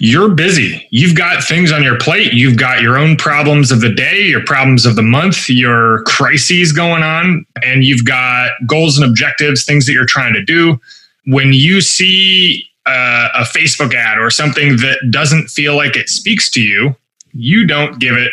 [0.00, 0.86] you're busy.
[0.90, 2.32] You've got things on your plate.
[2.32, 6.72] You've got your own problems of the day, your problems of the month, your crises
[6.72, 10.80] going on, and you've got goals and objectives, things that you're trying to do.
[11.26, 16.48] When you see a, a Facebook ad or something that doesn't feel like it speaks
[16.50, 16.94] to you,
[17.32, 18.30] you don't give it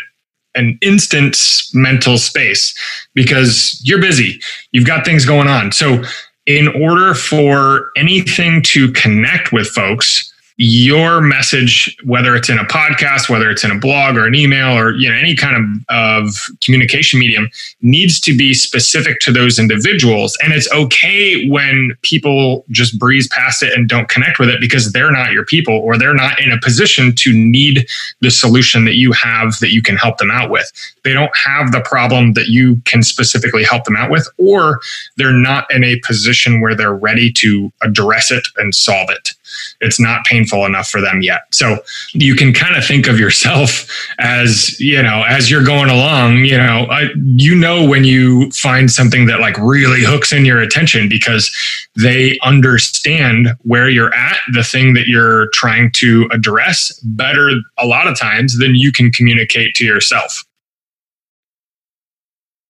[0.55, 1.37] an instant
[1.73, 2.73] mental space
[3.13, 4.39] because you're busy.
[4.71, 5.71] You've got things going on.
[5.71, 6.03] So,
[6.45, 13.27] in order for anything to connect with folks, your message, whether it's in a podcast,
[13.27, 16.35] whether it's in a blog or an email or you know any kind of, of
[16.63, 17.49] communication medium,
[17.81, 20.37] needs to be specific to those individuals.
[20.41, 24.93] And it's okay when people just breeze past it and don't connect with it because
[24.93, 27.85] they're not your people or they're not in a position to need
[28.21, 30.71] the solution that you have that you can help them out with.
[31.03, 34.79] They don't have the problem that you can specifically help them out with, or
[35.17, 39.33] they're not in a position where they're ready to address it and solve it
[39.81, 41.43] it's not painful enough for them yet.
[41.51, 41.77] So
[42.13, 43.89] you can kind of think of yourself
[44.19, 48.91] as, you know, as you're going along, you know, I, you know, when you find
[48.91, 51.51] something that like really hooks in your attention because
[51.95, 58.07] they understand where you're at, the thing that you're trying to address better a lot
[58.07, 60.43] of times than you can communicate to yourself.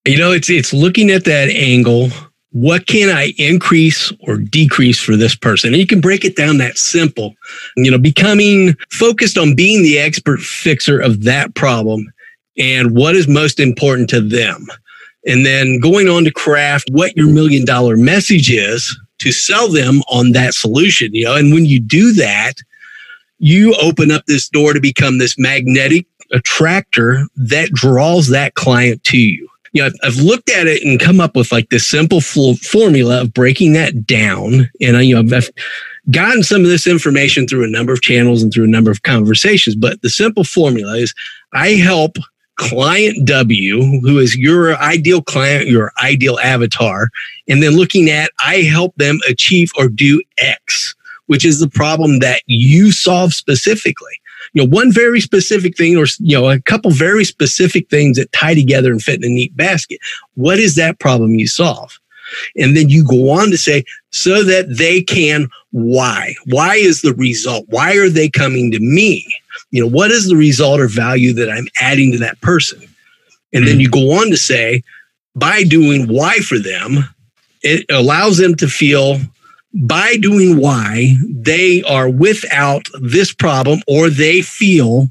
[0.07, 2.09] You know, it's it's looking at that angle
[2.55, 5.73] what can I increase or decrease for this person?
[5.73, 7.35] And you can break it down that simple.
[7.75, 12.09] You know, becoming focused on being the expert fixer of that problem
[12.57, 14.67] and what is most important to them.
[15.27, 19.99] And then going on to craft what your million dollar message is to sell them
[20.09, 22.53] on that solution, you know, and when you do that,
[23.37, 29.17] you open up this door to become this magnetic attractor that draws that client to
[29.17, 32.21] you you know, I've, I've looked at it and come up with like this simple
[32.21, 34.69] formula of breaking that down.
[34.79, 35.49] And I, you know, I've
[36.09, 39.03] gotten some of this information through a number of channels and through a number of
[39.03, 39.75] conversations.
[39.75, 41.13] But the simple formula is
[41.51, 42.15] I help
[42.55, 47.09] client W, who is your ideal client, your ideal avatar,
[47.49, 50.95] and then looking at I help them achieve or do X,
[51.25, 54.21] which is the problem that you solve specifically
[54.55, 58.31] you know, one very specific thing or, you know, a couple very specific things that
[58.31, 59.99] tie together and fit in a neat basket.
[60.35, 61.99] What is that problem you solve?
[62.55, 66.35] And then you go on to say, so that they can why?
[66.45, 67.65] Why is the result?
[67.67, 69.27] Why are they coming to me?
[69.71, 72.81] You know, what is the result or value that I'm adding to that person?
[73.51, 73.81] And then hmm.
[73.81, 74.83] you go on to say,
[75.35, 77.09] by doing why for them,
[77.61, 79.19] it allows them to feel
[79.75, 85.09] by doing why they are without this problem or they feel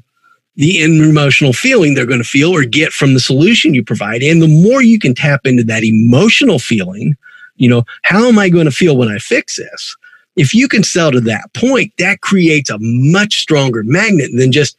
[0.56, 4.22] the emotional feeling they're going to feel or get from the solution you provide.
[4.22, 7.16] And the more you can tap into that emotional feeling,
[7.56, 9.96] you know, how am I going to feel when I fix this?
[10.36, 14.76] If you can sell to that point, that creates a much stronger magnet than just,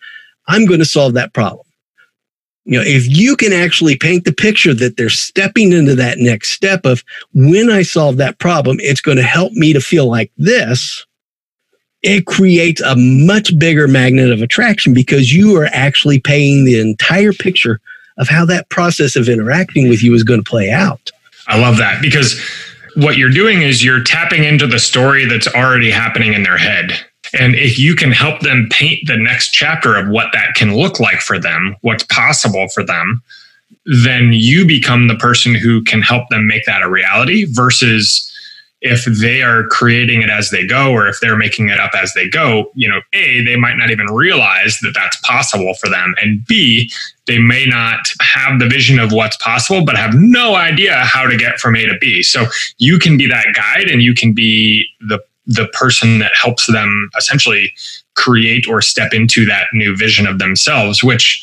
[0.48, 1.66] I'm going to solve that problem.
[2.66, 6.52] You know, if you can actually paint the picture that they're stepping into that next
[6.52, 7.04] step of
[7.34, 11.06] when I solve that problem, it's going to help me to feel like this.
[12.02, 17.34] It creates a much bigger magnet of attraction because you are actually painting the entire
[17.34, 17.80] picture
[18.18, 21.12] of how that process of interacting with you is going to play out.
[21.48, 22.40] I love that because
[22.96, 26.94] what you're doing is you're tapping into the story that's already happening in their head.
[27.38, 31.00] And if you can help them paint the next chapter of what that can look
[31.00, 33.22] like for them, what's possible for them,
[33.86, 38.32] then you become the person who can help them make that a reality versus
[38.82, 42.14] if they are creating it as they go or if they're making it up as
[42.14, 46.14] they go you know a they might not even realize that that's possible for them.
[46.22, 46.92] And b
[47.26, 51.38] they may not have the vision of what's possible but have no idea how to
[51.38, 52.22] get from a to b.
[52.22, 52.46] So
[52.78, 57.10] you can be that guide and you can be the the person that helps them
[57.18, 57.74] essentially
[58.16, 61.42] create or step into that new vision of themselves which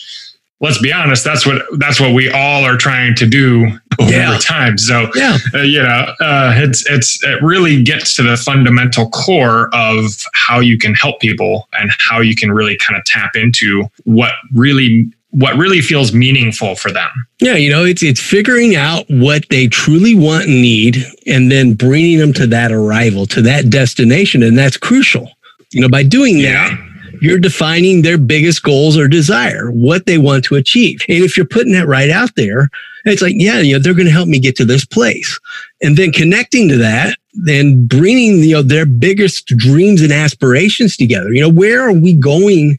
[0.60, 3.66] let's be honest that's what that's what we all are trying to do
[4.00, 4.38] over yeah.
[4.40, 5.36] time so yeah.
[5.52, 10.60] Uh, you know uh, it's it's it really gets to the fundamental core of how
[10.60, 15.12] you can help people and how you can really kind of tap into what really
[15.32, 17.10] what really feels meaningful for them.
[17.40, 21.74] Yeah, you know, it's it's figuring out what they truly want and need and then
[21.74, 25.30] bringing them to that arrival, to that destination and that's crucial.
[25.72, 26.68] You know, by doing yeah.
[26.68, 31.02] that you're defining their biggest goals or desire, what they want to achieve.
[31.08, 32.68] And if you're putting that right out there,
[33.04, 35.38] it's like, yeah, you know, they're going to help me get to this place.
[35.80, 41.32] And then connecting to that, then bringing, you know, their biggest dreams and aspirations together.
[41.32, 42.78] You know, where are we going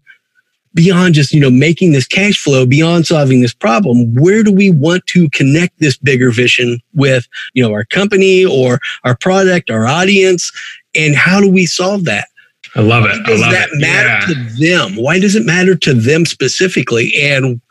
[0.73, 4.13] beyond just, you know, making this cash flow, beyond solving this problem?
[4.15, 8.79] Where do we want to connect this bigger vision with, you know, our company or
[9.03, 10.51] our product, our audience?
[10.95, 12.27] And how do we solve that?
[12.75, 13.09] I love it.
[13.09, 13.79] Why does that it.
[13.79, 14.25] matter yeah.
[14.27, 14.95] to them?
[14.95, 17.13] Why does it matter to them specifically?
[17.15, 17.61] And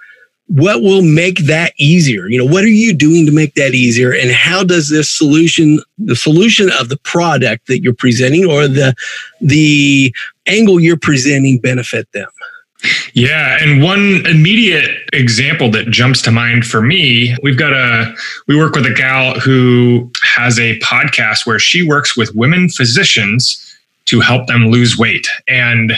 [0.47, 2.29] what will make that easier?
[2.29, 4.13] You know, what are you doing to make that easier?
[4.13, 8.95] And how does this solution, the solution of the product that you're presenting or the
[9.41, 10.15] the
[10.47, 12.29] angle you're presenting benefit them?
[13.15, 18.15] Yeah, and one immediate example that jumps to mind for me, we've got a
[18.49, 23.59] we work with a gal who has a podcast where she works with women physicians
[24.07, 25.29] to help them lose weight.
[25.47, 25.93] And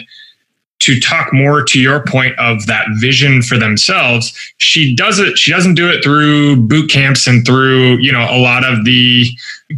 [0.80, 5.50] to talk more to your point of that vision for themselves, she does it, she
[5.50, 9.26] doesn't do it through boot camps and through, you know, a lot of the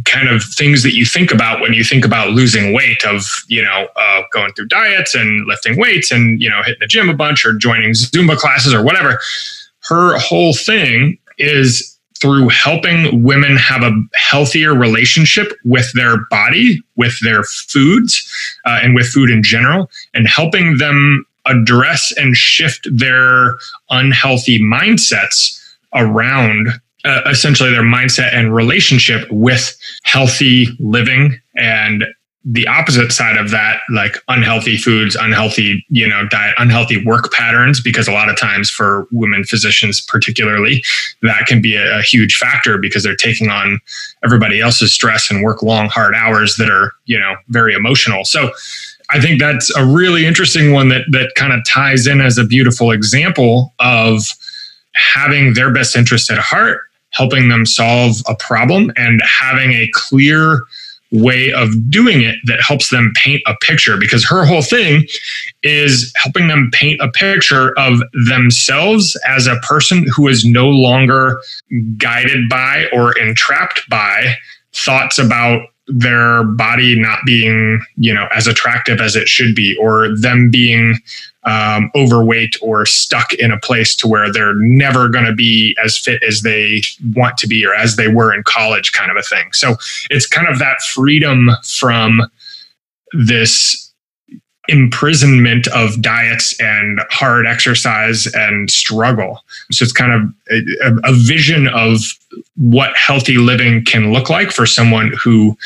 [0.05, 3.63] kind of things that you think about when you think about losing weight of, you
[3.63, 7.13] know, uh, going through diets and lifting weights and, you know, hitting the gym a
[7.13, 9.19] bunch or joining Zumba classes or whatever.
[9.87, 17.13] Her whole thing is through helping women have a healthier relationship with their body, with
[17.21, 18.27] their foods,
[18.65, 23.57] uh, and with food in general, and helping them address and shift their
[23.89, 25.59] unhealthy mindsets
[25.93, 26.69] around
[27.05, 32.03] uh, essentially their mindset and relationship with healthy living and
[32.49, 37.81] the opposite side of that, like unhealthy foods, unhealthy, you know, diet, unhealthy work patterns,
[37.81, 40.81] because a lot of times for women physicians, particularly,
[41.23, 43.81] that can be a, a, huge factor because they're taking on
[44.23, 48.23] everybody else's stress and work long, hard hours that are, you know, very emotional.
[48.23, 48.49] So
[49.09, 52.45] I think that's a really interesting one that that kind of ties in as a
[52.45, 54.21] beautiful example of
[54.93, 60.61] having their best interest at heart, helping them solve a problem and having a clear
[61.11, 65.05] way of doing it that helps them paint a picture because her whole thing
[65.63, 71.41] is helping them paint a picture of themselves as a person who is no longer
[71.97, 74.35] guided by or entrapped by
[74.73, 80.13] thoughts about their body not being you know as attractive as it should be or
[80.17, 80.97] them being
[81.47, 85.97] um, overweight or stuck in a place to where they're never going to be as
[85.97, 86.81] fit as they
[87.15, 89.75] want to be or as they were in college kind of a thing so
[90.09, 92.21] it's kind of that freedom from
[93.13, 93.87] this
[94.67, 99.43] imprisonment of diets and hard exercise and struggle.
[99.71, 102.01] So it's kind of a, a, vision of
[102.55, 105.57] what healthy living can look like for someone who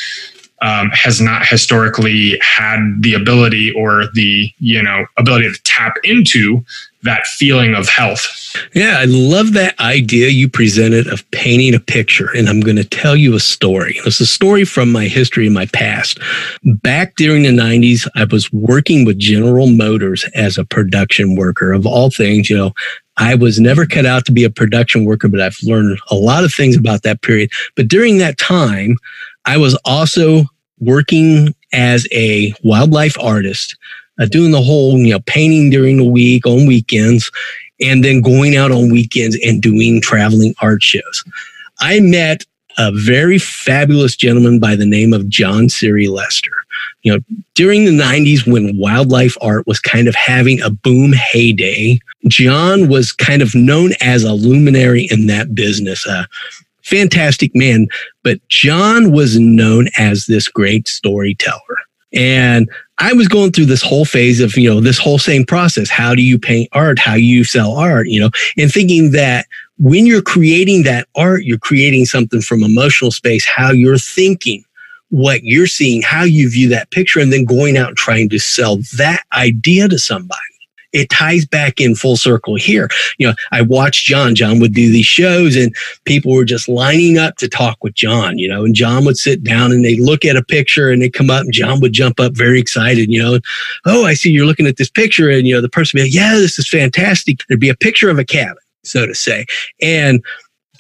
[0.62, 6.64] um, has not historically had the ability or the you know ability to tap into
[7.04, 8.56] that feeling of health.
[8.76, 12.30] Yeah, I love that idea you presented of painting a picture.
[12.36, 14.00] And I'm going to tell you a story.
[14.06, 16.20] It's a story from my history in my past.
[16.64, 21.72] Back during the 90s, I was working with General Motors as a production worker.
[21.72, 22.74] Of all things, you know,
[23.18, 26.44] I was never cut out to be a production worker, but I've learned a lot
[26.44, 27.52] of things about that period.
[27.76, 28.98] But during that time,
[29.46, 30.44] I was also
[30.82, 33.78] working as a wildlife artist
[34.20, 37.32] uh, doing the whole, you know, painting during the week on weekends,
[37.80, 41.24] and then going out on weekends and doing traveling art shows.
[41.80, 42.44] I met
[42.78, 46.52] a very fabulous gentleman by the name of John Seerey-Lester.
[47.04, 47.20] You know,
[47.56, 53.12] during the 90s when wildlife art was kind of having a boom heyday, John was
[53.12, 56.06] kind of known as a luminary in that business.
[56.06, 56.26] Uh,
[56.92, 57.88] fantastic man,
[58.24, 61.60] but John was known as this great storyteller.
[62.14, 65.90] And I was going through this whole phase of, you know, this whole same process.
[65.90, 67.00] How do you paint art?
[67.00, 69.46] How you sell art, you know, and thinking that
[69.78, 74.64] when you're creating that art, you're creating something from emotional space, how you're thinking,
[75.10, 78.40] what you're seeing, how you view that picture, and then going out and trying to
[78.40, 80.51] sell that idea to somebody
[80.94, 82.90] it ties back in full circle here.
[83.18, 84.36] You know, I watched John.
[84.36, 85.76] John would do these shows and
[86.06, 89.44] people were just lining up to talk with John, you know, and John would sit
[89.44, 92.20] down and they look at a picture and they come up and John would jump
[92.20, 93.40] up very excited, you know,
[93.86, 95.30] oh, I see you're looking at this picture.
[95.30, 97.42] And, you know, the person would be like, yeah, this is fantastic.
[97.48, 99.46] There'd be a picture of a cabin, so to say.
[99.82, 100.24] And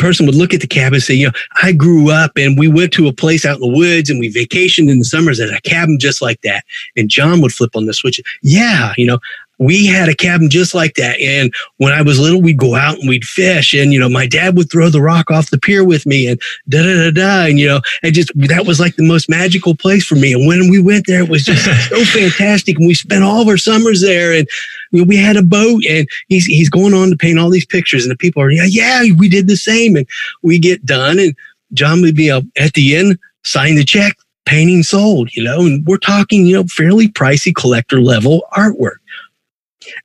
[0.02, 2.68] person would look at the cabin and say, you know, I grew up and we
[2.68, 5.50] went to a place out in the woods and we vacationed in the summers at
[5.50, 6.66] a cabin just like that.
[6.98, 8.20] And John would flip on the switch.
[8.42, 9.20] Yeah, you know,
[9.62, 11.20] we had a cabin just like that.
[11.22, 13.76] And when I was little, we'd go out and we'd fish.
[13.76, 16.42] And, you know, my dad would throw the rock off the pier with me and
[16.68, 17.46] da da da da.
[17.46, 20.34] And, you know, and just that was like the most magical place for me.
[20.34, 22.80] And when we went there, it was just so fantastic.
[22.80, 24.34] And we spent all of our summers there.
[24.34, 24.48] And
[24.90, 27.66] you know, we had a boat and he's, he's going on to paint all these
[27.66, 28.04] pictures.
[28.04, 29.96] And the people are, yeah, yeah, we did the same.
[29.96, 30.08] And
[30.42, 31.20] we get done.
[31.20, 31.36] And
[31.74, 35.86] John would be up at the end, sign the check, painting sold, you know, and
[35.86, 38.98] we're talking, you know, fairly pricey collector level artwork.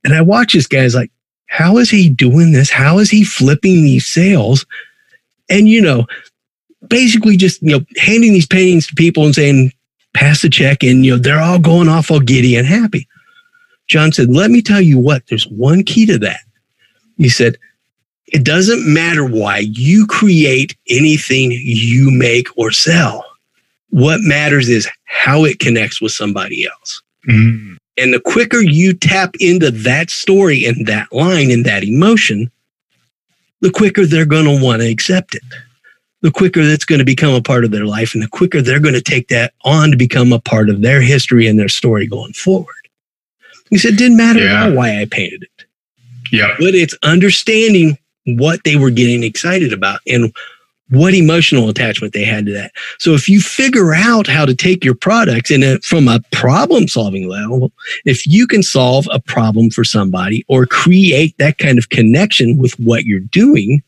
[0.03, 1.11] And I watch this guy's like,
[1.47, 2.69] how is he doing this?
[2.69, 4.65] How is he flipping these sales?
[5.49, 6.05] And, you know,
[6.87, 9.71] basically just, you know, handing these paintings to people and saying,
[10.13, 10.83] pass the check.
[10.83, 13.07] And, you know, they're all going off all giddy and happy.
[13.87, 16.41] John said, let me tell you what, there's one key to that.
[17.17, 17.57] He said,
[18.27, 23.25] it doesn't matter why you create anything you make or sell.
[23.89, 27.01] What matters is how it connects with somebody else.
[27.29, 27.76] Mm.
[27.97, 32.51] And the quicker you tap into that story and that line and that emotion,
[33.61, 35.41] the quicker they're going to want to accept it.
[36.21, 38.79] The quicker that's going to become a part of their life, and the quicker they're
[38.79, 42.07] going to take that on to become a part of their history and their story
[42.07, 42.73] going forward.
[43.69, 44.69] He said, it didn't matter yeah.
[44.69, 45.65] why I painted it.
[46.31, 46.55] Yeah.
[46.57, 50.33] But it's understanding what they were getting excited about and
[50.89, 52.71] what emotional attachment they had to that.
[52.99, 57.27] So if you figure out how to take your products and from a problem solving
[57.27, 57.71] level,
[58.05, 62.73] if you can solve a problem for somebody or create that kind of connection with
[62.79, 63.81] what you're doing,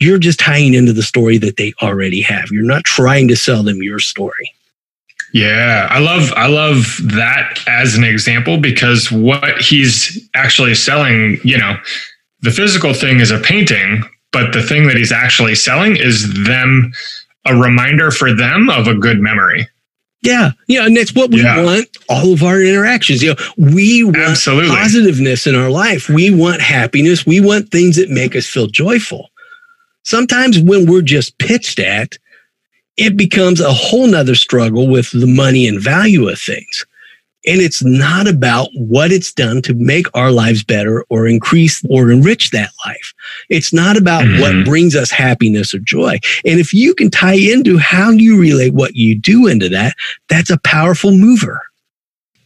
[0.00, 2.50] you're just tying into the story that they already have.
[2.50, 4.52] You're not trying to sell them your story.
[5.32, 11.58] Yeah, I love I love that as an example because what he's actually selling, you
[11.58, 11.76] know,
[12.42, 14.04] the physical thing is a painting,
[14.34, 16.92] but the thing that he's actually selling is them
[17.46, 19.68] a reminder for them of a good memory.
[20.22, 21.62] Yeah, yeah, and that's what we yeah.
[21.62, 21.86] want.
[22.08, 24.74] All of our interactions, you know, we want Absolutely.
[24.74, 26.08] positiveness in our life.
[26.08, 27.26] We want happiness.
[27.26, 29.30] We want things that make us feel joyful.
[30.02, 32.18] Sometimes when we're just pitched at,
[32.96, 36.86] it becomes a whole nother struggle with the money and value of things.
[37.46, 42.10] And it's not about what it's done to make our lives better or increase or
[42.10, 43.12] enrich that life.
[43.50, 44.40] It's not about mm-hmm.
[44.40, 46.18] what brings us happiness or joy.
[46.44, 49.94] And if you can tie into how you relate what you do into that,
[50.28, 51.62] that's a powerful mover.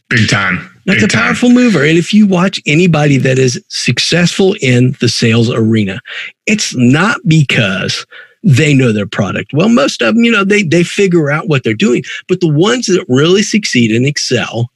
[0.09, 0.69] Big time.
[0.85, 1.55] That's Big a powerful time.
[1.55, 1.83] mover.
[1.83, 6.01] And if you watch anybody that is successful in the sales arena,
[6.45, 8.05] it's not because
[8.43, 9.53] they know their product.
[9.53, 12.03] Well, most of them, you know, they, they figure out what they're doing.
[12.27, 14.71] But the ones that really succeed and excel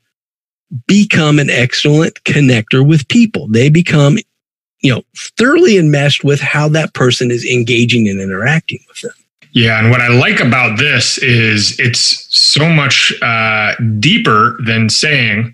[0.87, 3.47] become an excellent connector with people.
[3.47, 4.17] They become,
[4.81, 5.03] you know,
[5.37, 9.13] thoroughly enmeshed with how that person is engaging and interacting with them.
[9.53, 15.53] Yeah, and what I like about this is it's so much uh, deeper than saying,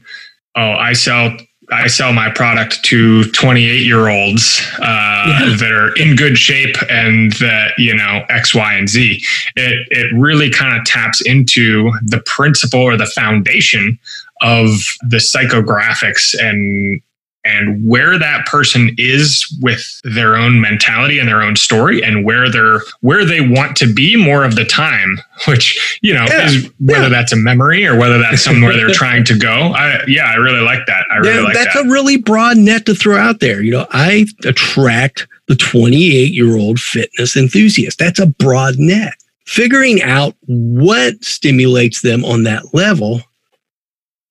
[0.55, 1.35] "Oh, I sell
[1.71, 5.55] I sell my product to 28 year olds uh, yeah.
[5.59, 9.21] that are in good shape and that you know X, Y, and Z."
[9.57, 13.99] It it really kind of taps into the principle or the foundation
[14.41, 14.69] of
[15.09, 17.01] the psychographics and
[17.45, 22.51] and where that person is with their own mentality and their own story and where
[22.51, 25.17] they're where they want to be more of the time
[25.47, 27.09] which you know yeah, is whether yeah.
[27.09, 29.73] that's a memory or whether that's somewhere they're trying to go.
[29.73, 31.05] I, yeah i really like that.
[31.11, 31.85] I really yeah, like that's that.
[31.85, 33.61] a really broad net to throw out there.
[33.61, 37.99] You know i attract the 28 year old fitness enthusiast.
[37.99, 39.13] That's a broad net.
[39.45, 43.21] Figuring out what stimulates them on that level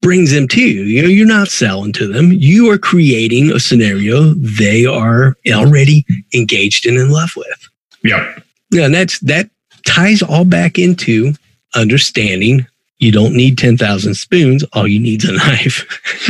[0.01, 0.83] brings them to you.
[0.83, 2.33] You know, you're not selling to them.
[2.33, 7.69] You are creating a scenario they are already engaged in in love with.
[8.05, 8.43] Yep.
[8.71, 9.51] Yeah, and that's that
[9.87, 11.33] ties all back into
[11.75, 12.67] understanding
[12.99, 14.65] you don't need 10,000 spoons.
[14.73, 15.87] All you need is a knife.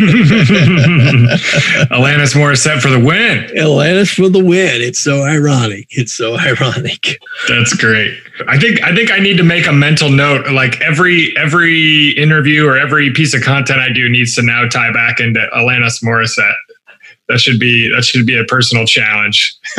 [1.91, 3.45] Alanis Morissette for the win.
[3.57, 4.83] Alanis for the win.
[4.83, 5.87] It's so ironic.
[5.91, 7.21] It's so ironic.
[7.49, 8.19] That's great.
[8.47, 10.47] I think I think I need to make a mental note.
[10.53, 14.93] Like every every interview or every piece of content I do needs to now tie
[14.93, 16.55] back into Alanis Morissette
[17.29, 19.55] that should be that should be a personal challenge.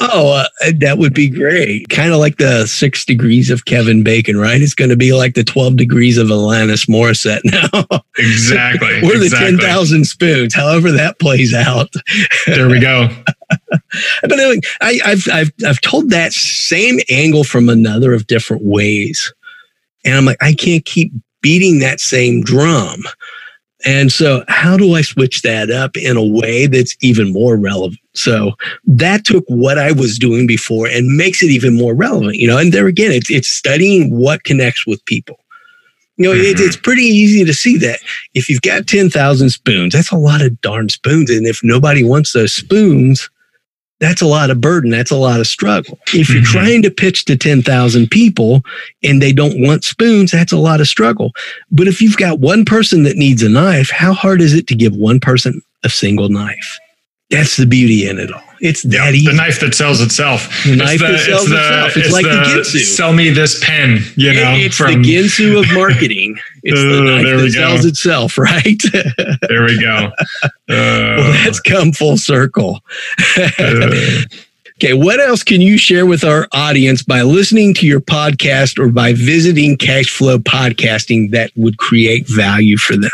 [0.00, 1.88] oh, uh, that would be great.
[1.88, 4.60] Kind of like the six degrees of Kevin Bacon, right?
[4.60, 8.02] It's going to be like the twelve degrees of Alanis Morissette now.
[8.18, 9.00] exactly.
[9.02, 9.28] We're exactly.
[9.28, 10.54] the ten thousand spoons.
[10.54, 11.88] However that plays out.
[12.46, 13.08] there we go.
[14.22, 19.32] but anyway, I, I've I've I've told that same angle from another of different ways,
[20.04, 21.12] and I'm like, I can't keep
[21.42, 23.02] beating that same drum
[23.86, 28.00] and so, how do I switch that up in a way that's even more relevant?
[28.14, 28.52] So
[28.84, 32.58] that took what I was doing before and makes it even more relevant, you know.
[32.58, 35.38] And there again, it's it's studying what connects with people.
[36.16, 36.46] You know, mm-hmm.
[36.46, 38.00] it, it's pretty easy to see that
[38.34, 42.02] if you've got ten thousand spoons, that's a lot of darn spoons, and if nobody
[42.02, 43.30] wants those spoons,
[44.00, 44.90] that's a lot of burden.
[44.90, 45.98] That's a lot of struggle.
[46.08, 46.52] If you're mm-hmm.
[46.52, 48.62] trying to pitch to 10,000 people
[49.02, 51.32] and they don't want spoons, that's a lot of struggle.
[51.70, 54.74] But if you've got one person that needs a knife, how hard is it to
[54.74, 56.78] give one person a single knife?
[57.30, 58.42] That's the beauty in it all.
[58.60, 59.26] It's that yeah, easy.
[59.26, 60.48] The knife that sells itself.
[60.64, 61.94] The knife the, that sells it's itself.
[61.94, 62.84] The, it's, it's, like the, the Ginsu.
[62.84, 63.98] Sell me this pen.
[64.14, 66.38] You know, it's from, the Ginsu of marketing.
[66.62, 68.80] It's the knife that sells itself, right?
[69.48, 70.10] there we go.
[70.68, 72.80] Uh, well, that's come full circle.
[73.36, 74.22] uh,
[74.78, 78.90] Okay, what else can you share with our audience by listening to your podcast or
[78.90, 83.10] by visiting Cashflow Podcasting that would create value for them?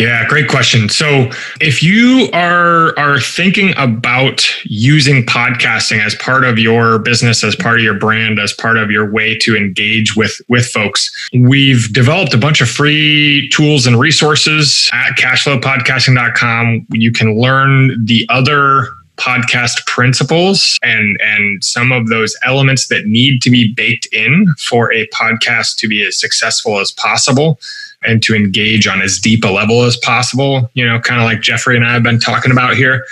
[0.00, 0.88] Yeah, great question.
[0.88, 1.28] So,
[1.60, 7.80] if you are are thinking about using podcasting as part of your business, as part
[7.80, 12.32] of your brand, as part of your way to engage with with folks, we've developed
[12.32, 16.86] a bunch of free tools and resources at cashflowpodcasting.com.
[16.92, 18.88] You can learn the other
[19.18, 24.90] podcast principles and and some of those elements that need to be baked in for
[24.94, 27.60] a podcast to be as successful as possible
[28.02, 31.40] and to engage on as deep a level as possible, you know, kind of like
[31.40, 33.04] Jeffrey and I have been talking about here.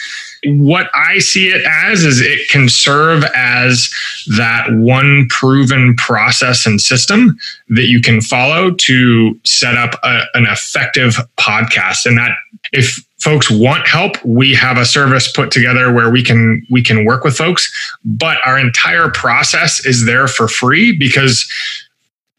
[0.45, 3.91] What I see it as is it can serve as
[4.37, 10.47] that one proven process and system that you can follow to set up a, an
[10.47, 12.07] effective podcast.
[12.07, 12.33] And that
[12.73, 17.05] if folks want help we have a service put together where we can we can
[17.05, 17.71] work with folks
[18.05, 21.51] but our entire process is there for free because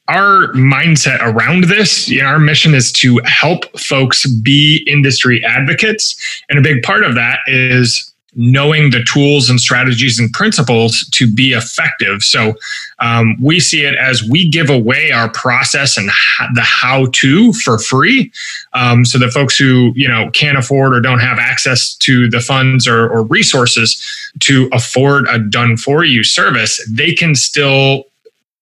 [0.09, 6.15] our mindset around this, you know, our mission is to help folks be industry advocates.
[6.49, 11.31] And a big part of that is knowing the tools and strategies and principles to
[11.31, 12.21] be effective.
[12.21, 12.53] So
[12.99, 16.09] um, we see it as we give away our process and
[16.53, 18.31] the how to for free.
[18.73, 22.39] Um, so the folks who, you know, can't afford or don't have access to the
[22.39, 28.05] funds or, or resources to afford a done for you service, they can still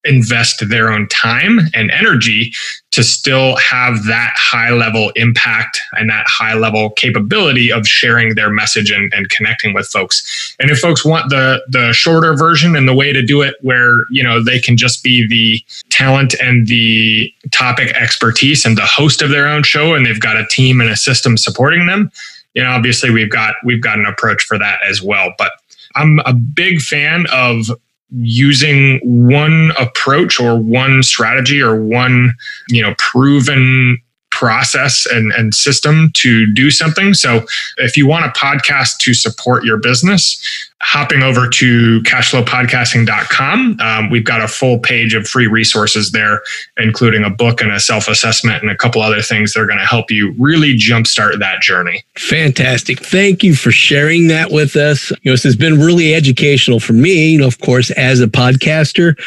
[0.04, 2.54] invest their own time and energy
[2.92, 8.50] to still have that high level impact and that high level capability of sharing their
[8.50, 10.56] message and, and connecting with folks.
[10.60, 14.06] And if folks want the the shorter version and the way to do it where
[14.10, 19.22] you know they can just be the talent and the topic expertise and the host
[19.22, 22.12] of their own show and they've got a team and a system supporting them,
[22.54, 25.34] you know, obviously we've got we've got an approach for that as well.
[25.38, 25.52] But
[25.96, 27.70] I'm a big fan of
[28.12, 32.34] using one approach or one strategy or one
[32.70, 34.02] you know proven
[34.38, 37.16] process and, and system to do something.
[37.16, 37.44] So
[37.78, 40.40] if you want a podcast to support your business,
[40.80, 46.44] hopping over to cashflowpodcasting.com, um, we've got a full page of free resources there,
[46.78, 49.80] including a book and a self assessment and a couple other things that are going
[49.80, 52.04] to help you really jumpstart that journey.
[52.16, 53.00] Fantastic.
[53.00, 55.10] Thank you for sharing that with us.
[55.10, 58.28] You know, this has been really educational for me, you know, of course, as a
[58.28, 59.18] podcaster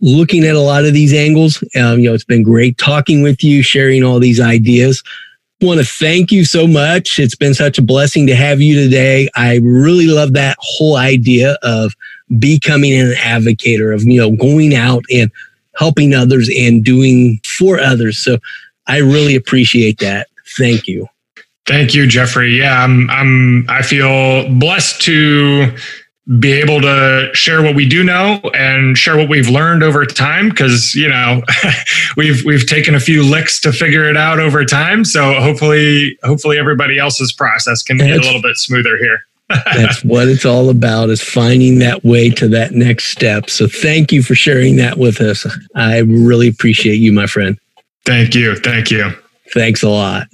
[0.00, 1.62] looking at a lot of these angles.
[1.76, 5.02] Um, you know, it's been great talking with you, sharing all these ideas.
[5.60, 7.18] Want to thank you so much.
[7.18, 9.28] It's been such a blessing to have you today.
[9.36, 11.94] I really love that whole idea of
[12.38, 15.30] becoming an advocate of, you know, going out and
[15.76, 18.18] helping others and doing for others.
[18.18, 18.38] So
[18.86, 20.28] I really appreciate that.
[20.56, 21.06] Thank you.
[21.66, 22.58] Thank you, Jeffrey.
[22.58, 25.76] Yeah, I'm, I'm, I feel blessed to
[26.38, 30.48] be able to share what we do know and share what we've learned over time
[30.48, 31.42] because you know
[32.16, 35.04] we've we've taken a few licks to figure it out over time.
[35.04, 39.24] So hopefully hopefully everybody else's process can be a little bit smoother here.
[39.48, 43.50] That's what it's all about is finding that way to that next step.
[43.50, 45.44] So thank you for sharing that with us.
[45.74, 47.58] I really appreciate you my friend.
[48.04, 48.54] Thank you.
[48.56, 49.10] Thank you.
[49.52, 50.28] Thanks a lot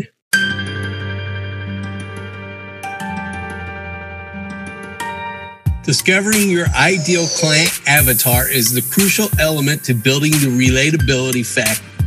[5.87, 12.05] Discovering your ideal client avatar is the crucial element to building the relatability factor.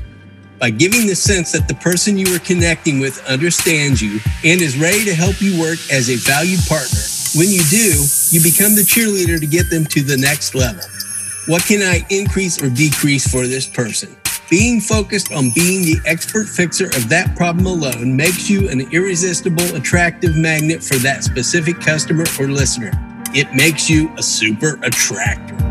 [0.59, 4.77] By giving the sense that the person you are connecting with understands you and is
[4.77, 6.99] ready to help you work as a valued partner,
[7.39, 8.03] when you do,
[8.35, 10.83] you become the cheerleader to get them to the next level.
[11.45, 14.13] What can I increase or decrease for this person?
[14.49, 19.73] Being focused on being the expert fixer of that problem alone makes you an irresistible,
[19.73, 22.91] attractive magnet for that specific customer or listener.
[23.31, 25.68] It makes you a super attractor.